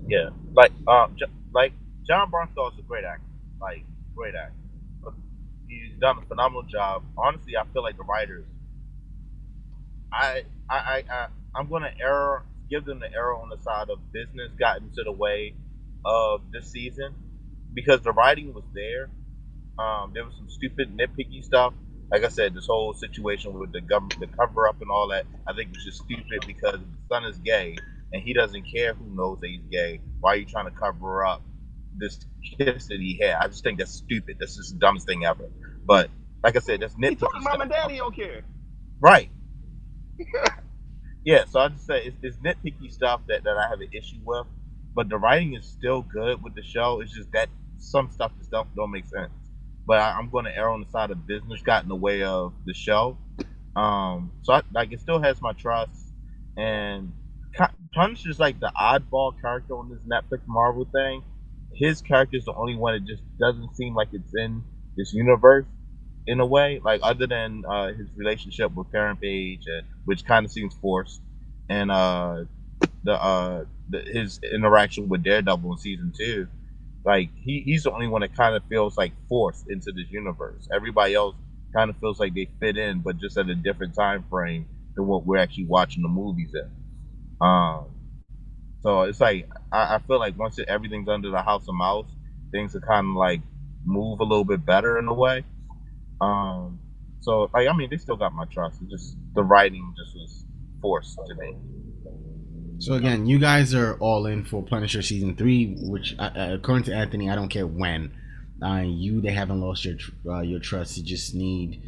[0.07, 0.29] Yeah.
[0.53, 1.17] Like um.
[1.53, 1.73] Like
[2.07, 3.25] Jon Bernthal is a great actor.
[3.59, 3.83] Like
[4.15, 4.55] great actor.
[5.67, 7.03] He's done a phenomenal job.
[7.17, 8.45] Honestly, I feel like the writers.
[10.13, 13.89] I I I, I I'm going to err give them the error on the side
[13.91, 15.55] of business got into the way
[16.05, 17.15] of this season
[17.75, 19.09] because the writing was there.
[19.79, 21.73] Um, there was some stupid nitpicky stuff.
[22.11, 25.25] Like I said, this whole situation with the government, the cover up and all that,
[25.47, 27.77] I think was just stupid because the son is gay
[28.13, 30.01] and he doesn't care who knows that he's gay.
[30.21, 31.43] Why are you trying to cover up
[31.97, 32.19] this
[32.59, 33.35] kiss that he had?
[33.41, 34.37] I just think that's stupid.
[34.39, 35.49] That's just the dumbest thing ever.
[35.85, 36.11] But
[36.43, 37.09] like I said, that's nitpicky.
[37.09, 38.43] He told mom and daddy don't care.
[39.01, 39.29] Right.
[41.23, 41.45] yeah.
[41.45, 44.47] So I just say it's, it's nitpicky stuff that, that I have an issue with
[44.95, 47.01] but the writing is still good with the show.
[47.01, 49.31] It's just that some stuff just don't don't make sense.
[49.87, 52.23] But I, am going to err on the side of business got in the way
[52.23, 53.17] of the show.
[53.75, 56.13] Um, so I, like it still has my trust,
[56.57, 57.13] and
[57.93, 61.23] Punch is like the oddball character on this Netflix Marvel thing.
[61.73, 64.63] His character is the only one that just doesn't seem like it's in
[64.97, 65.65] this universe
[66.27, 66.81] in a way.
[66.83, 71.21] Like other than uh, his relationship with Karen Page, uh, which kind of seems forced,
[71.69, 72.45] and uh,
[73.03, 76.47] the uh the, his interaction with Daredevil in season two,
[77.05, 80.67] like he, he's the only one that kind of feels like forced into this universe.
[80.73, 81.35] Everybody else
[81.75, 85.07] kind of feels like they fit in, but just at a different time frame than
[85.07, 86.69] what we're actually watching the movies in.
[87.47, 87.85] Um,
[88.81, 92.07] so it's like I, I feel like once it, everything's under the House of Mouse,
[92.51, 93.41] things are kind of like
[93.85, 95.45] move a little bit better in a way.
[96.21, 96.79] Um,
[97.19, 98.81] so like I mean, they still got my trust.
[98.81, 100.45] It's just the writing just was
[100.81, 101.55] forced to me.
[102.79, 106.85] So again, you guys are all in for Punisher season three, which uh, uh, according
[106.85, 108.13] to Anthony, I don't care when.
[108.63, 109.97] Uh, you they haven't lost your
[110.27, 110.97] uh, your trust.
[110.97, 111.81] You just need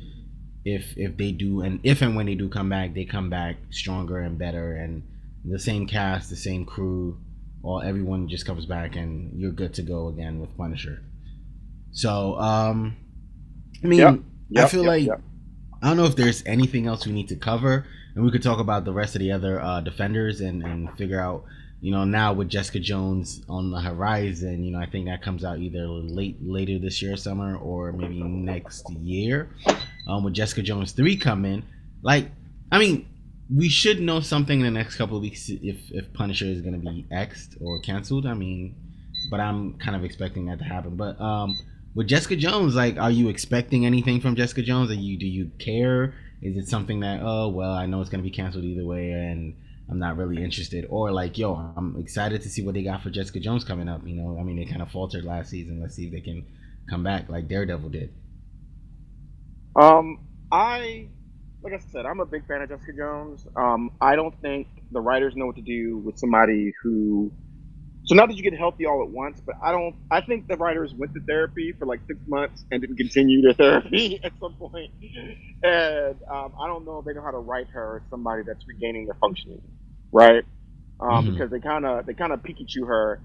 [0.65, 3.57] if if they do and if and when they do come back, they come back
[3.69, 5.03] stronger and better and
[5.45, 7.19] the same cast, the same crew,
[7.63, 11.01] all everyone just comes back and you're good to go again with Punisher.
[11.91, 12.97] So um,
[13.83, 14.19] I mean, yep.
[14.49, 15.19] Yep, I feel yep, like
[15.81, 18.59] I don't know if there's anything else we need to cover and we could talk
[18.59, 21.43] about the rest of the other uh, defenders and and figure out
[21.81, 25.43] you know now with Jessica Jones on the horizon, you know I think that comes
[25.43, 29.49] out either late later this year summer or maybe next year.
[30.07, 31.63] Um, with Jessica Jones three coming,
[32.01, 32.29] like
[32.71, 33.07] I mean
[33.53, 36.79] we should know something in the next couple of weeks if if Punisher is going
[36.79, 38.25] to be xed or canceled.
[38.25, 38.75] I mean,
[39.29, 40.95] but I'm kind of expecting that to happen.
[40.95, 41.57] But um,
[41.95, 44.89] with Jessica Jones, like, are you expecting anything from Jessica Jones?
[44.89, 46.13] Are you do you care?
[46.41, 49.55] Is it something that oh well I know it's gonna be canceled either way and
[49.89, 53.09] I'm not really interested or like yo I'm excited to see what they got for
[53.09, 54.05] Jessica Jones coming up.
[54.05, 55.81] You know I mean they kind of faltered last season.
[55.81, 56.45] Let's see if they can
[56.89, 58.13] come back like Daredevil did.
[59.79, 61.07] Um, I
[61.63, 63.47] like I said I'm a big fan of Jessica Jones.
[63.55, 67.31] Um, I don't think the writers know what to do with somebody who
[68.05, 69.95] so not that you get healthy all at once, but I don't.
[70.11, 73.53] I think the writers went to therapy for like six months and didn't continue their
[73.81, 74.91] therapy at some point.
[75.63, 78.67] And um, I don't know if they know how to write her as somebody that's
[78.67, 79.61] regaining their functioning,
[80.11, 80.43] right?
[80.99, 81.33] Um, mm-hmm.
[81.33, 83.21] Because they kind of they kind of Pikachu her.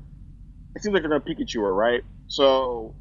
[0.76, 2.02] It seems like they're gonna Pikachu her, right?
[2.28, 2.94] So,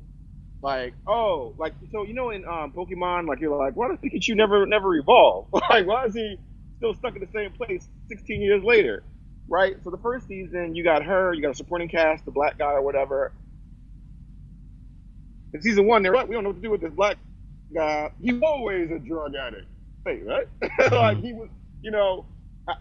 [0.63, 4.35] like, oh, like so you know in um, Pokemon, like you're like, why does Pikachu
[4.35, 5.47] never never evolve?
[5.69, 6.37] like, why is he
[6.77, 9.03] still stuck in the same place 16 years later?
[9.49, 9.75] Right?
[9.83, 12.71] So the first season, you got her, you got a supporting cast, the black guy
[12.73, 13.31] or whatever.
[15.53, 17.17] in season one, they're like, we don't know what to do with this black
[17.73, 18.11] guy.
[18.21, 19.67] He's always a drug addict.
[20.05, 20.47] Hey, right?
[20.91, 21.49] like he was,
[21.81, 22.25] you know.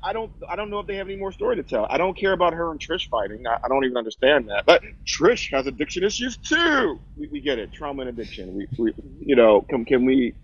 [0.03, 0.33] I, don't.
[0.49, 1.87] I don't know if they have any more story to tell.
[1.89, 3.47] I don't care about her and Trish fighting.
[3.47, 4.67] I, I don't even understand that.
[4.67, 7.01] But Trish has addiction issues too.
[7.17, 7.73] We, we get it.
[7.73, 8.55] Trauma and addiction.
[8.57, 10.35] We, we you know, can, can we,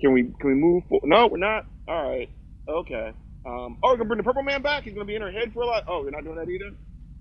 [0.00, 0.84] can we, can we move?
[0.88, 1.66] For, no, we're not.
[1.88, 2.30] All right.
[2.68, 3.12] Okay.
[3.46, 4.82] Um, oh, we're gonna bring the Purple Man back.
[4.82, 5.84] He's gonna be in her head for a lot.
[5.86, 6.72] Oh, you're not doing that either.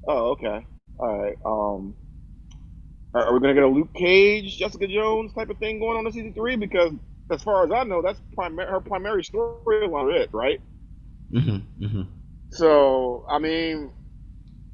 [0.08, 0.66] Oh, okay.
[0.98, 1.38] All right.
[1.46, 1.96] Um,
[3.14, 6.08] are, are we gonna get a Luke Cage, Jessica Jones type of thing going on
[6.08, 6.56] in season three?
[6.56, 6.94] Because
[7.30, 10.14] as far as I know, that's prime- her primary storyline.
[10.16, 10.62] It right.
[11.32, 12.02] Mm-hmm, mm-hmm.
[12.50, 13.92] So I mean,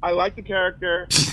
[0.02, 1.06] I like the character.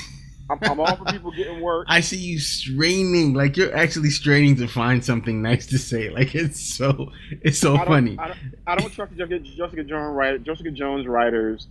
[0.50, 1.86] I'm, I'm all for people getting work.
[1.90, 6.10] I see you straining, like you're actually straining to find something nice to say.
[6.10, 8.18] Like it's so, it's so I don't, funny.
[8.20, 11.68] I don't, I don't trust the Jessica, Jessica Jones writer, Jessica Jones writers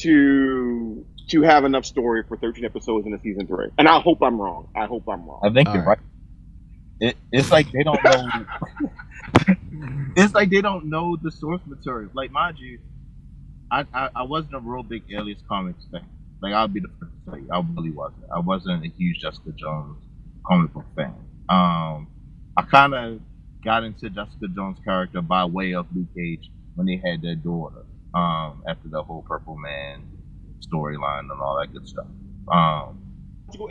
[0.00, 3.68] to to have enough story for 13 episodes in a season three.
[3.78, 4.68] And I hope I'm wrong.
[4.74, 5.40] I hope I'm wrong.
[5.44, 5.98] I think All you're right.
[5.98, 7.10] right.
[7.10, 8.28] It, it's like they don't know.
[10.16, 12.10] it's like they don't know the source material.
[12.12, 12.78] Like, mind you,
[13.70, 16.04] I, I, I wasn't a real big Alias Comics fan.
[16.42, 18.24] Like, I'll be the first to say, I really wasn't.
[18.34, 20.02] I wasn't a huge Jessica Jones
[20.46, 21.14] comic book fan.
[21.48, 22.08] Um,
[22.56, 23.20] I kind of
[23.64, 27.84] got into Jessica Jones' character by way of Luke Cage when they had their daughter.
[28.12, 30.02] Um, after the whole Purple Man
[30.60, 32.06] storyline and all that good stuff.
[32.50, 33.00] Um,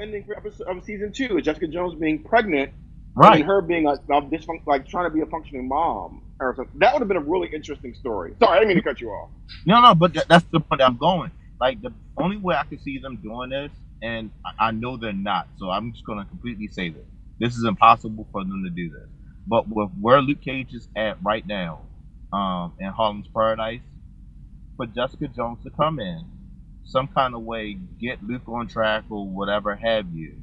[0.02, 2.72] ending for episode of season two is Jessica Jones being pregnant
[3.16, 3.38] right.
[3.38, 4.30] and her being a, a
[4.66, 6.80] like trying to be a functioning mom or something.
[6.80, 8.34] That would have been a really interesting story.
[8.40, 9.30] Sorry, I didn't mean to cut you off.
[9.66, 11.32] No, no, but th- that's the point I'm going.
[11.62, 15.14] Like the only way I could see them doing this, and I, I know they're
[15.14, 17.08] not, so I'm just gonna completely say this:
[17.40, 19.10] this is impossible for them to do this.
[19.48, 21.82] But with where Luke Cage is at right now,
[22.34, 23.82] um, in Harlem's Paradise,
[24.78, 26.26] for Jessica Jones to come in,
[26.86, 30.36] some kind of way get Luke on track or whatever have you.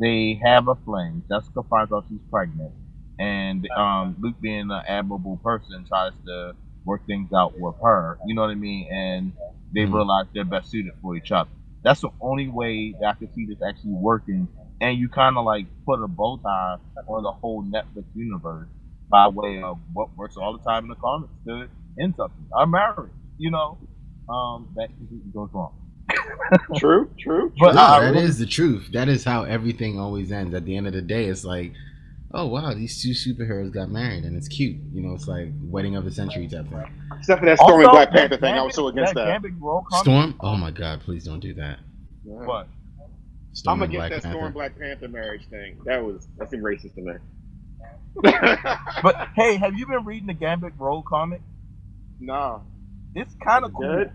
[0.00, 1.24] They have a fling.
[1.28, 2.72] Jessica finds out she's pregnant,
[3.18, 6.54] and um, Luke, being an admirable person, tries to
[6.86, 8.18] work things out with her.
[8.26, 8.88] You know what I mean?
[8.90, 9.32] And
[9.74, 9.92] they Mhm.
[9.94, 11.50] realize they're best suited for each other.
[11.82, 14.48] That's the only way that I can see this actually working.
[14.80, 16.76] And you kind of like put a bow tie
[17.08, 18.68] on the whole Netflix universe
[19.10, 21.68] by way of what works all the time in the comics to
[22.00, 22.46] end something.
[22.56, 23.78] A marriage, you know,
[24.28, 25.72] um, that completely goes wrong.
[26.76, 27.52] True, true.
[27.58, 28.90] But No, I that really- is the truth.
[28.92, 30.54] That is how everything always ends.
[30.54, 31.72] At the end of the day, it's like,
[32.36, 34.76] oh wow, these two superheroes got married, and it's cute.
[34.92, 36.84] You know, it's like wedding of the century type thing.
[37.18, 39.26] Except for that Storm and Also, Black Panther that thing, I was so against that.
[39.26, 40.34] Gambit Rogue comic- Storm.
[40.40, 41.78] Oh my god, please don't do that.
[42.24, 42.68] What?
[43.52, 44.52] Storm I'm and against Black that Storm Panther.
[44.52, 45.80] Black Panther marriage thing.
[45.84, 47.12] That was that seemed racist to me.
[49.02, 51.40] But hey, have you been reading the Gambit Rogue comic?
[52.20, 52.62] no.
[53.14, 53.96] It's kind of cool.
[53.96, 54.12] Good.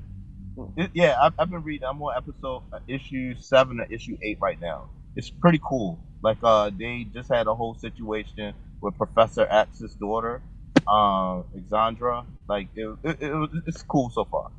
[0.78, 1.88] It, yeah, I've, I've been reading.
[1.88, 4.90] I'm on episode uh, issue seven or issue eight right now.
[5.16, 6.00] It's pretty cool.
[6.24, 10.42] Like uh, they just had a whole situation with Professor X's daughter,
[10.88, 12.26] um, Xandra.
[12.48, 14.52] Like it, it, it was, it's cool so far.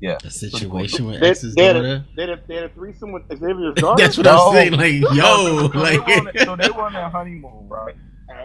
[0.00, 2.04] Yeah, A situation with They, X's they, had a, daughter.
[2.16, 4.02] they, had a, they had a threesome with Xavier's daughter.
[4.02, 4.48] That's what No.
[4.48, 4.72] I'm saying.
[4.72, 6.38] Like, yo, so, they were on, like.
[6.40, 7.94] so they were on their honeymoon, right?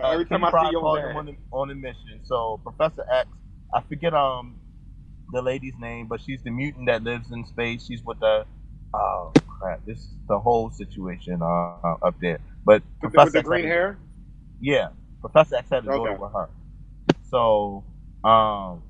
[0.03, 1.19] Uh, Every time I Pride see you called over them there.
[1.19, 2.19] on, the, on a mission.
[2.23, 3.29] So Professor X,
[3.73, 4.59] I forget um
[5.31, 7.85] the lady's name, but she's the mutant that lives in space.
[7.85, 8.45] She's with the
[8.93, 12.39] oh crap, this is the whole situation uh, uh, up there.
[12.65, 13.97] But With the, with Professor the X green had- hair.
[14.59, 14.89] yeah,
[15.21, 16.21] Professor X had a daughter Okay.
[16.21, 16.49] with her.
[17.29, 17.83] So
[18.23, 18.83] um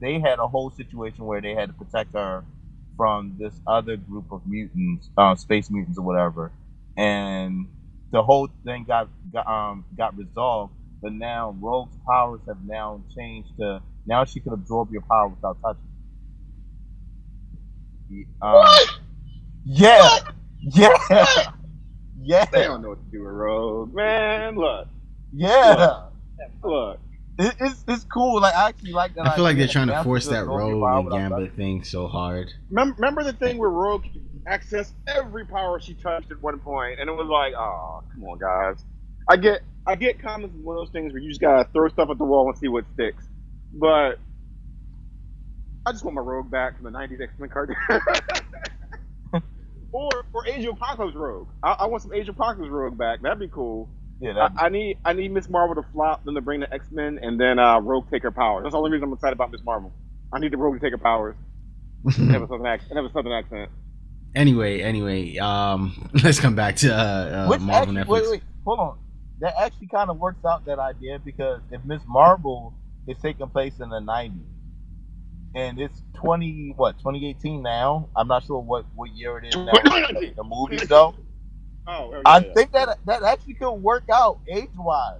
[0.00, 2.44] they had a whole situation where they had to protect her
[2.96, 6.52] from this other group of mutants, uh, space mutants or whatever,
[6.96, 7.66] and
[8.12, 10.74] the whole thing got got um got resolved.
[11.02, 15.58] But now Rogue's powers have now changed to now she can absorb your power without
[15.62, 15.82] touching.
[18.10, 18.26] you.
[18.42, 18.66] Um,
[19.64, 20.08] Yeah,
[20.60, 20.90] yeah,
[22.22, 24.56] yeah, They don't know what to do with Rogue, man.
[24.56, 24.88] Look,
[25.32, 26.02] yeah.
[26.62, 27.00] look.
[27.38, 28.40] It, it's it's cool.
[28.40, 29.26] Like I actually like that.
[29.26, 31.28] I feel like they're trying to force that Rogue and without touching.
[31.30, 32.52] Gambit thing so hard.
[32.70, 34.04] Remember, remember the thing where Rogue
[34.46, 38.38] accessed every power she touched at one point, and it was like, oh, come on,
[38.38, 38.84] guys.
[39.28, 41.88] I get, I get comics is one of those things where you just gotta throw
[41.88, 43.24] stuff at the wall and see what sticks.
[43.72, 44.18] But
[45.86, 47.76] I just want my Rogue back from the '90s X Men cartoon.
[49.92, 51.48] or, or Age of Apocalypse Rogue.
[51.62, 53.22] I, I want some Age of Apocalypse Rogue back.
[53.22, 53.88] That'd be cool.
[54.20, 56.72] Yeah, I, that, I need I need Miss Marvel to flop, then to bring the
[56.72, 58.62] X Men, and then uh, Rogue take her powers.
[58.64, 59.92] That's the only reason I'm excited about Miss Marvel.
[60.32, 61.36] I need the Rogue to take her powers
[62.04, 62.96] and have a southern accent.
[62.96, 63.70] Have a southern accent.
[64.34, 68.22] anyway, anyway, um, let's come back to uh, uh, Which Marvel actually, Netflix.
[68.22, 68.98] wait, wait, hold on.
[69.40, 72.74] That actually kind of works out that idea because if Miss Marvel
[73.08, 74.38] is taking place in the '90s
[75.54, 79.72] and it's 20 what 2018 now, I'm not sure what what year it is now.
[79.72, 80.34] 2019.
[80.36, 81.14] the movies though.
[81.84, 82.52] Oh, yeah, I yeah.
[82.54, 85.18] think that that actually could work out age wise.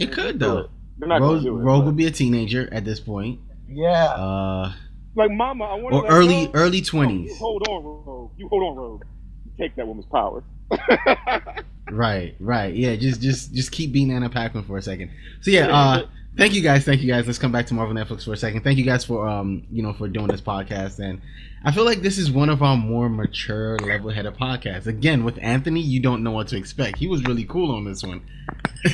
[0.00, 0.68] It could though.
[0.98, 1.62] They're not Rogue, do it.
[1.62, 3.38] Rogue but- will be a teenager at this point.
[3.68, 4.06] Yeah.
[4.06, 4.72] Uh,
[5.14, 7.38] like, Mama, I want or early early twenties.
[7.38, 8.32] hold on, Rogue.
[8.36, 9.02] You hold on, Rogue.
[9.44, 10.42] You take that woman's power.
[11.90, 12.72] Right, right.
[12.72, 15.10] Yeah, just just just keep beating Anna Paquin for a second.
[15.40, 16.06] So yeah, uh
[16.36, 17.26] thank you guys, thank you guys.
[17.26, 18.62] Let's come back to Marvel Netflix for a second.
[18.62, 21.20] Thank you guys for um, you know, for doing this podcast and
[21.62, 24.86] I feel like this is one of our more mature, level-headed podcasts.
[24.86, 26.96] Again, with Anthony, you don't know what to expect.
[26.96, 28.22] He was really cool on this one.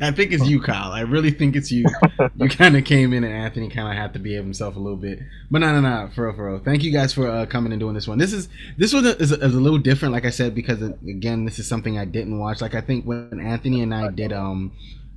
[0.00, 0.90] I think it's you, Kyle.
[0.90, 1.84] I really think it's you.
[2.36, 4.96] You kind of came in, and Anthony kind of had to behave himself a little
[4.96, 5.18] bit.
[5.50, 6.62] But no, no, no, for real, for real.
[6.64, 8.16] Thank you guys for uh, coming and doing this one.
[8.16, 8.48] This is
[8.78, 11.66] this one is a, is a little different, like I said, because again, this is
[11.66, 12.62] something I didn't watch.
[12.62, 14.72] Like I think when Anthony and I did um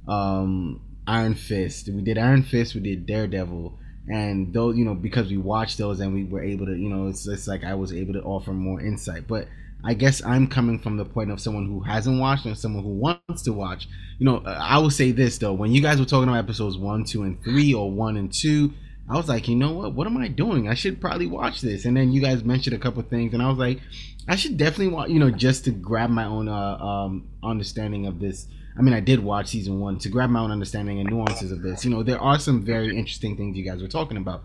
[0.10, 3.80] um Iron Fist, we did Iron Fist, we did Daredevil.
[4.08, 7.08] And though you know because we watched those and we were able to you know
[7.08, 9.28] it's just like i was able to offer more insight.
[9.28, 9.48] But
[9.84, 12.90] i guess i'm coming from the point of someone who hasn't watched and someone who
[12.90, 13.88] wants to watch.
[14.20, 15.54] You know i will say this though.
[15.54, 18.74] When you guys were talking about episodes one two and three or one and two
[19.10, 19.94] i was like you know what?
[19.94, 20.70] What am i doing?
[20.70, 21.86] I should probably watch this.
[21.86, 23.80] And then you guys mentioned a couple things and i was like
[24.28, 28.20] i should definitely watch you know just to grab my own uh, um, understanding of
[28.20, 28.48] this
[28.78, 31.62] I mean, I did watch season one to grab my own understanding and nuances of
[31.62, 31.86] this.
[31.86, 34.44] You know, there are some very interesting things you guys were talking about,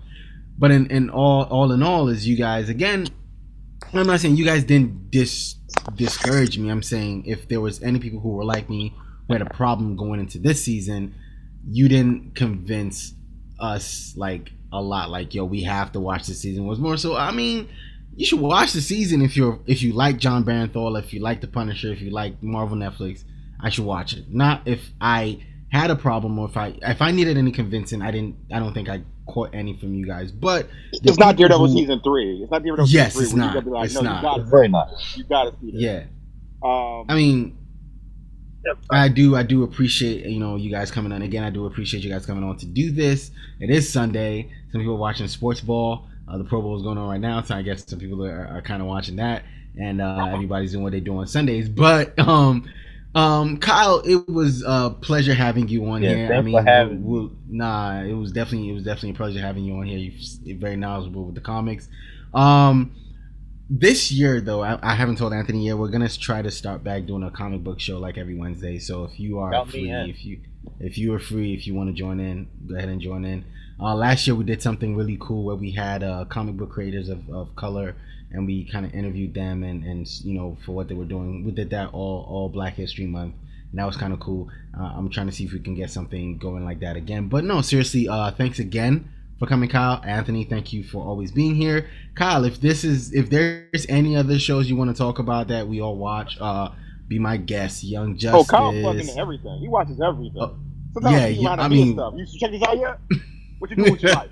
[0.59, 3.09] but in, in all all in all, is you guys again.
[3.93, 5.57] I'm not saying you guys didn't dis
[5.97, 6.70] discourage me.
[6.70, 8.95] I'm saying if there was any people who were like me
[9.26, 11.14] who had a problem going into this season,
[11.68, 13.14] you didn't convince
[13.59, 15.11] us like a lot.
[15.11, 16.66] Like, yo, we have to watch this season.
[16.66, 17.16] Was more so.
[17.16, 17.68] I mean,
[18.14, 21.41] you should watch the season if you're if you like Jon Bernthal, if you like
[21.41, 23.24] The Punisher, if you like Marvel Netflix.
[23.63, 24.25] I should watch it.
[24.31, 28.03] Not if I had a problem or if I if I needed any convincing.
[28.03, 28.37] I didn't.
[28.53, 30.33] I don't think I caught any from you guys.
[30.33, 32.41] But It's not people Daredevil who- season three.
[32.43, 33.41] It's not Daredevil Yes, season it's three.
[33.41, 33.55] where not.
[33.55, 34.23] You gotta be like, It's no, not.
[34.23, 34.89] Gotta, It's very not.
[35.17, 35.81] you gotta see this.
[35.81, 36.05] Yeah,
[36.63, 37.57] Um, I mean,
[38.91, 39.37] I do.
[39.37, 41.45] I do appreciate you know you guys coming on again.
[41.45, 43.31] I do appreciate you guys coming on to do this.
[43.59, 44.51] It is Sunday.
[44.73, 46.07] Some people are watching sports ball.
[46.29, 48.47] Uh, the Pro Bowl is going on right now, so I guess some people are,
[48.47, 49.43] are kind of watching that,
[49.81, 51.69] and uh, everybody's doing what they do on Sundays.
[51.69, 52.69] But um,
[53.15, 56.33] um, Kyle, it was a pleasure having you on Yeah, here.
[56.35, 59.41] I mean, for having we'll, we'll- nah, it was definitely it was definitely a pleasure
[59.41, 59.99] having you on here.
[60.43, 61.89] You're very knowledgeable with the comics.
[62.33, 62.93] Um,
[63.69, 65.77] this year though, I, I haven't told Anthony yet.
[65.79, 68.79] We're gonna try to start back doing a comic book show like every Wednesday.
[68.79, 70.41] So if you are Count free, if you
[70.79, 73.45] if you are free, if you want to join in, go ahead and join in.
[73.81, 77.09] Uh, last year we did something really cool where we had uh, comic book creators
[77.09, 77.97] of, of color
[78.33, 81.45] and we kind of interviewed them and, and you know for what they were doing.
[81.45, 83.35] We did that all all Black History Month.
[83.70, 84.49] And that was kind of cool.
[84.76, 87.28] Uh, I'm trying to see if we can get something going like that again.
[87.28, 89.09] But no, seriously, uh, thanks again
[89.39, 90.03] for coming, Kyle.
[90.05, 91.89] Anthony, thank you for always being here.
[92.16, 95.68] Kyle, if this is if there's any other shows you want to talk about that
[95.68, 96.70] we all watch, uh,
[97.07, 97.85] be my guest.
[97.85, 98.41] Young Justice.
[98.41, 99.59] oh, Kyle fucking everything.
[99.61, 100.41] He watches everything.
[100.43, 100.57] Oh,
[100.95, 102.14] Sometimes yeah, yeah, I to me and mean- stuff.
[102.16, 102.99] You check this out yet?
[103.61, 104.31] What you doing with your life?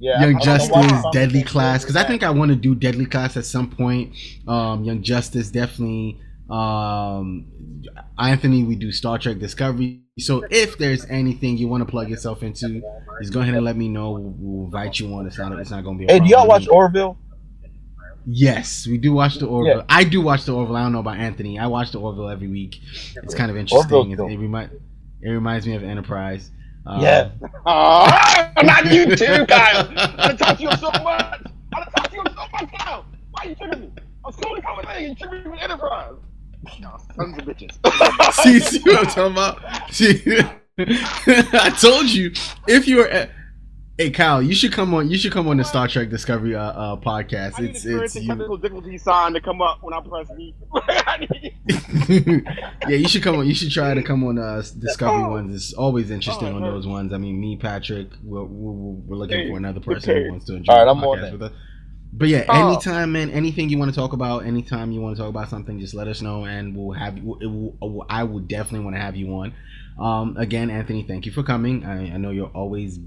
[0.00, 2.22] Yeah, Young I- I don't know why Justice, Deadly Class, because I think.
[2.22, 4.14] I want to do Deadly Class at some point.
[4.48, 6.18] Um, Young Justice, definitely.
[6.48, 7.46] Um,
[8.18, 10.00] Anthony, we do Star Trek Discovery.
[10.18, 12.82] So if there's anything you want to plug yourself into,
[13.20, 14.12] just go ahead and let me know.
[14.12, 15.26] We'll, invite you on.
[15.26, 15.52] It's not.
[15.58, 16.10] It's not going to be.
[16.10, 17.18] A Hey, do y'all watch Orville?
[18.26, 19.78] Yes, we do watch the Orville.
[19.78, 19.84] Yeah.
[19.88, 20.76] I do watch the Orville.
[20.76, 21.58] I don't know about Anthony.
[21.58, 22.80] I watch the Orville every week.
[23.22, 24.10] It's kind of interesting.
[24.12, 24.70] It, it,
[25.22, 26.50] it reminds me of Enterprise.
[26.86, 27.30] Uh, Yeah.
[27.66, 29.88] Uh, not you too, Kyle.
[29.96, 31.42] I talk to you so much.
[31.74, 33.04] I talk to you so much, Kyle.
[33.30, 33.90] Why are you triggering me?
[34.24, 35.08] I'm still the common thing.
[35.10, 36.14] You triggering me with Enterprise.
[36.78, 38.32] Y'all sons of bitches.
[38.42, 39.92] see, see what I'm talking about?
[39.92, 40.40] See,
[40.78, 42.32] I told you
[42.66, 43.08] if you're.
[43.08, 43.30] At,
[44.00, 45.10] hey, Kyle, you should come on.
[45.10, 47.58] You should come on the Star Trek Discovery uh, uh, podcast.
[47.58, 48.26] I need It's the it's you.
[48.28, 50.54] technical difficulty sign to come up when I press V.
[50.74, 51.28] I
[52.88, 53.46] yeah, you should come on.
[53.46, 55.30] You should try to come on uh, Discovery Oh.
[55.32, 55.54] ones.
[55.54, 57.12] It's always interesting Oh, on those ones.
[57.12, 58.72] I mean, me, Patrick, we're, we're,
[59.06, 61.04] we're looking Hey, for another it person who wants to enjoy All right, the I'm
[61.04, 61.52] on podcast with us.
[62.12, 62.68] But yeah, Oh.
[62.72, 65.78] anytime, man, anything you want to talk about, anytime you want to talk about something,
[65.78, 67.38] just let us know, and we'll have you.
[67.40, 69.52] It will, I will definitely want to have you on.
[70.00, 71.84] Um, again, Anthony, thank you for coming.
[71.84, 72.98] I, I know you're always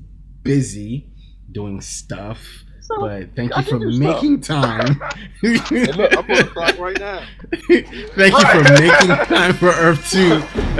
[0.43, 1.07] busy
[1.51, 2.39] doing stuff,
[2.81, 4.15] So, but thank I you for can do stuff.
[4.15, 5.01] making time.
[5.41, 7.23] Hey, look, I'm on the clock right now.
[7.67, 10.41] Thank you for making time for Earth Two.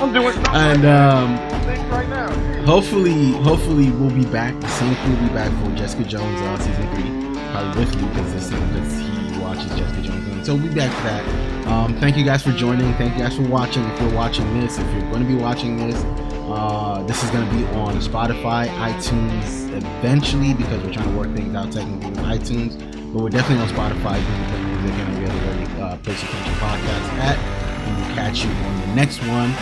[0.00, 1.36] I'm doing stuff and um.
[1.66, 2.30] Things right now.
[2.64, 4.58] hopefully, hopefully we'll be back.
[4.60, 8.06] The same crew will be back for Jessica Jones uh, season three, probably with you
[8.08, 8.92] because this because
[9.34, 10.46] he watches Jessica Jones.
[10.46, 11.66] So we'll be back for that.
[11.66, 12.94] Um, thank you guys for joining.
[12.94, 13.84] Thank you guys for watching.
[13.84, 16.00] If you're watching this, if you're going to be watching this,
[16.48, 21.34] uh, this is going to be on Spotify, iTunes eventually because we're trying to work
[21.34, 22.78] things out technically with iTunes.
[23.12, 24.18] But we're definitely on Spotify.
[24.18, 27.38] We're music, and every other uh, place you catch your podcast at.
[27.38, 29.52] And we'll catch you on the next one.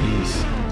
[0.00, 0.63] Peace.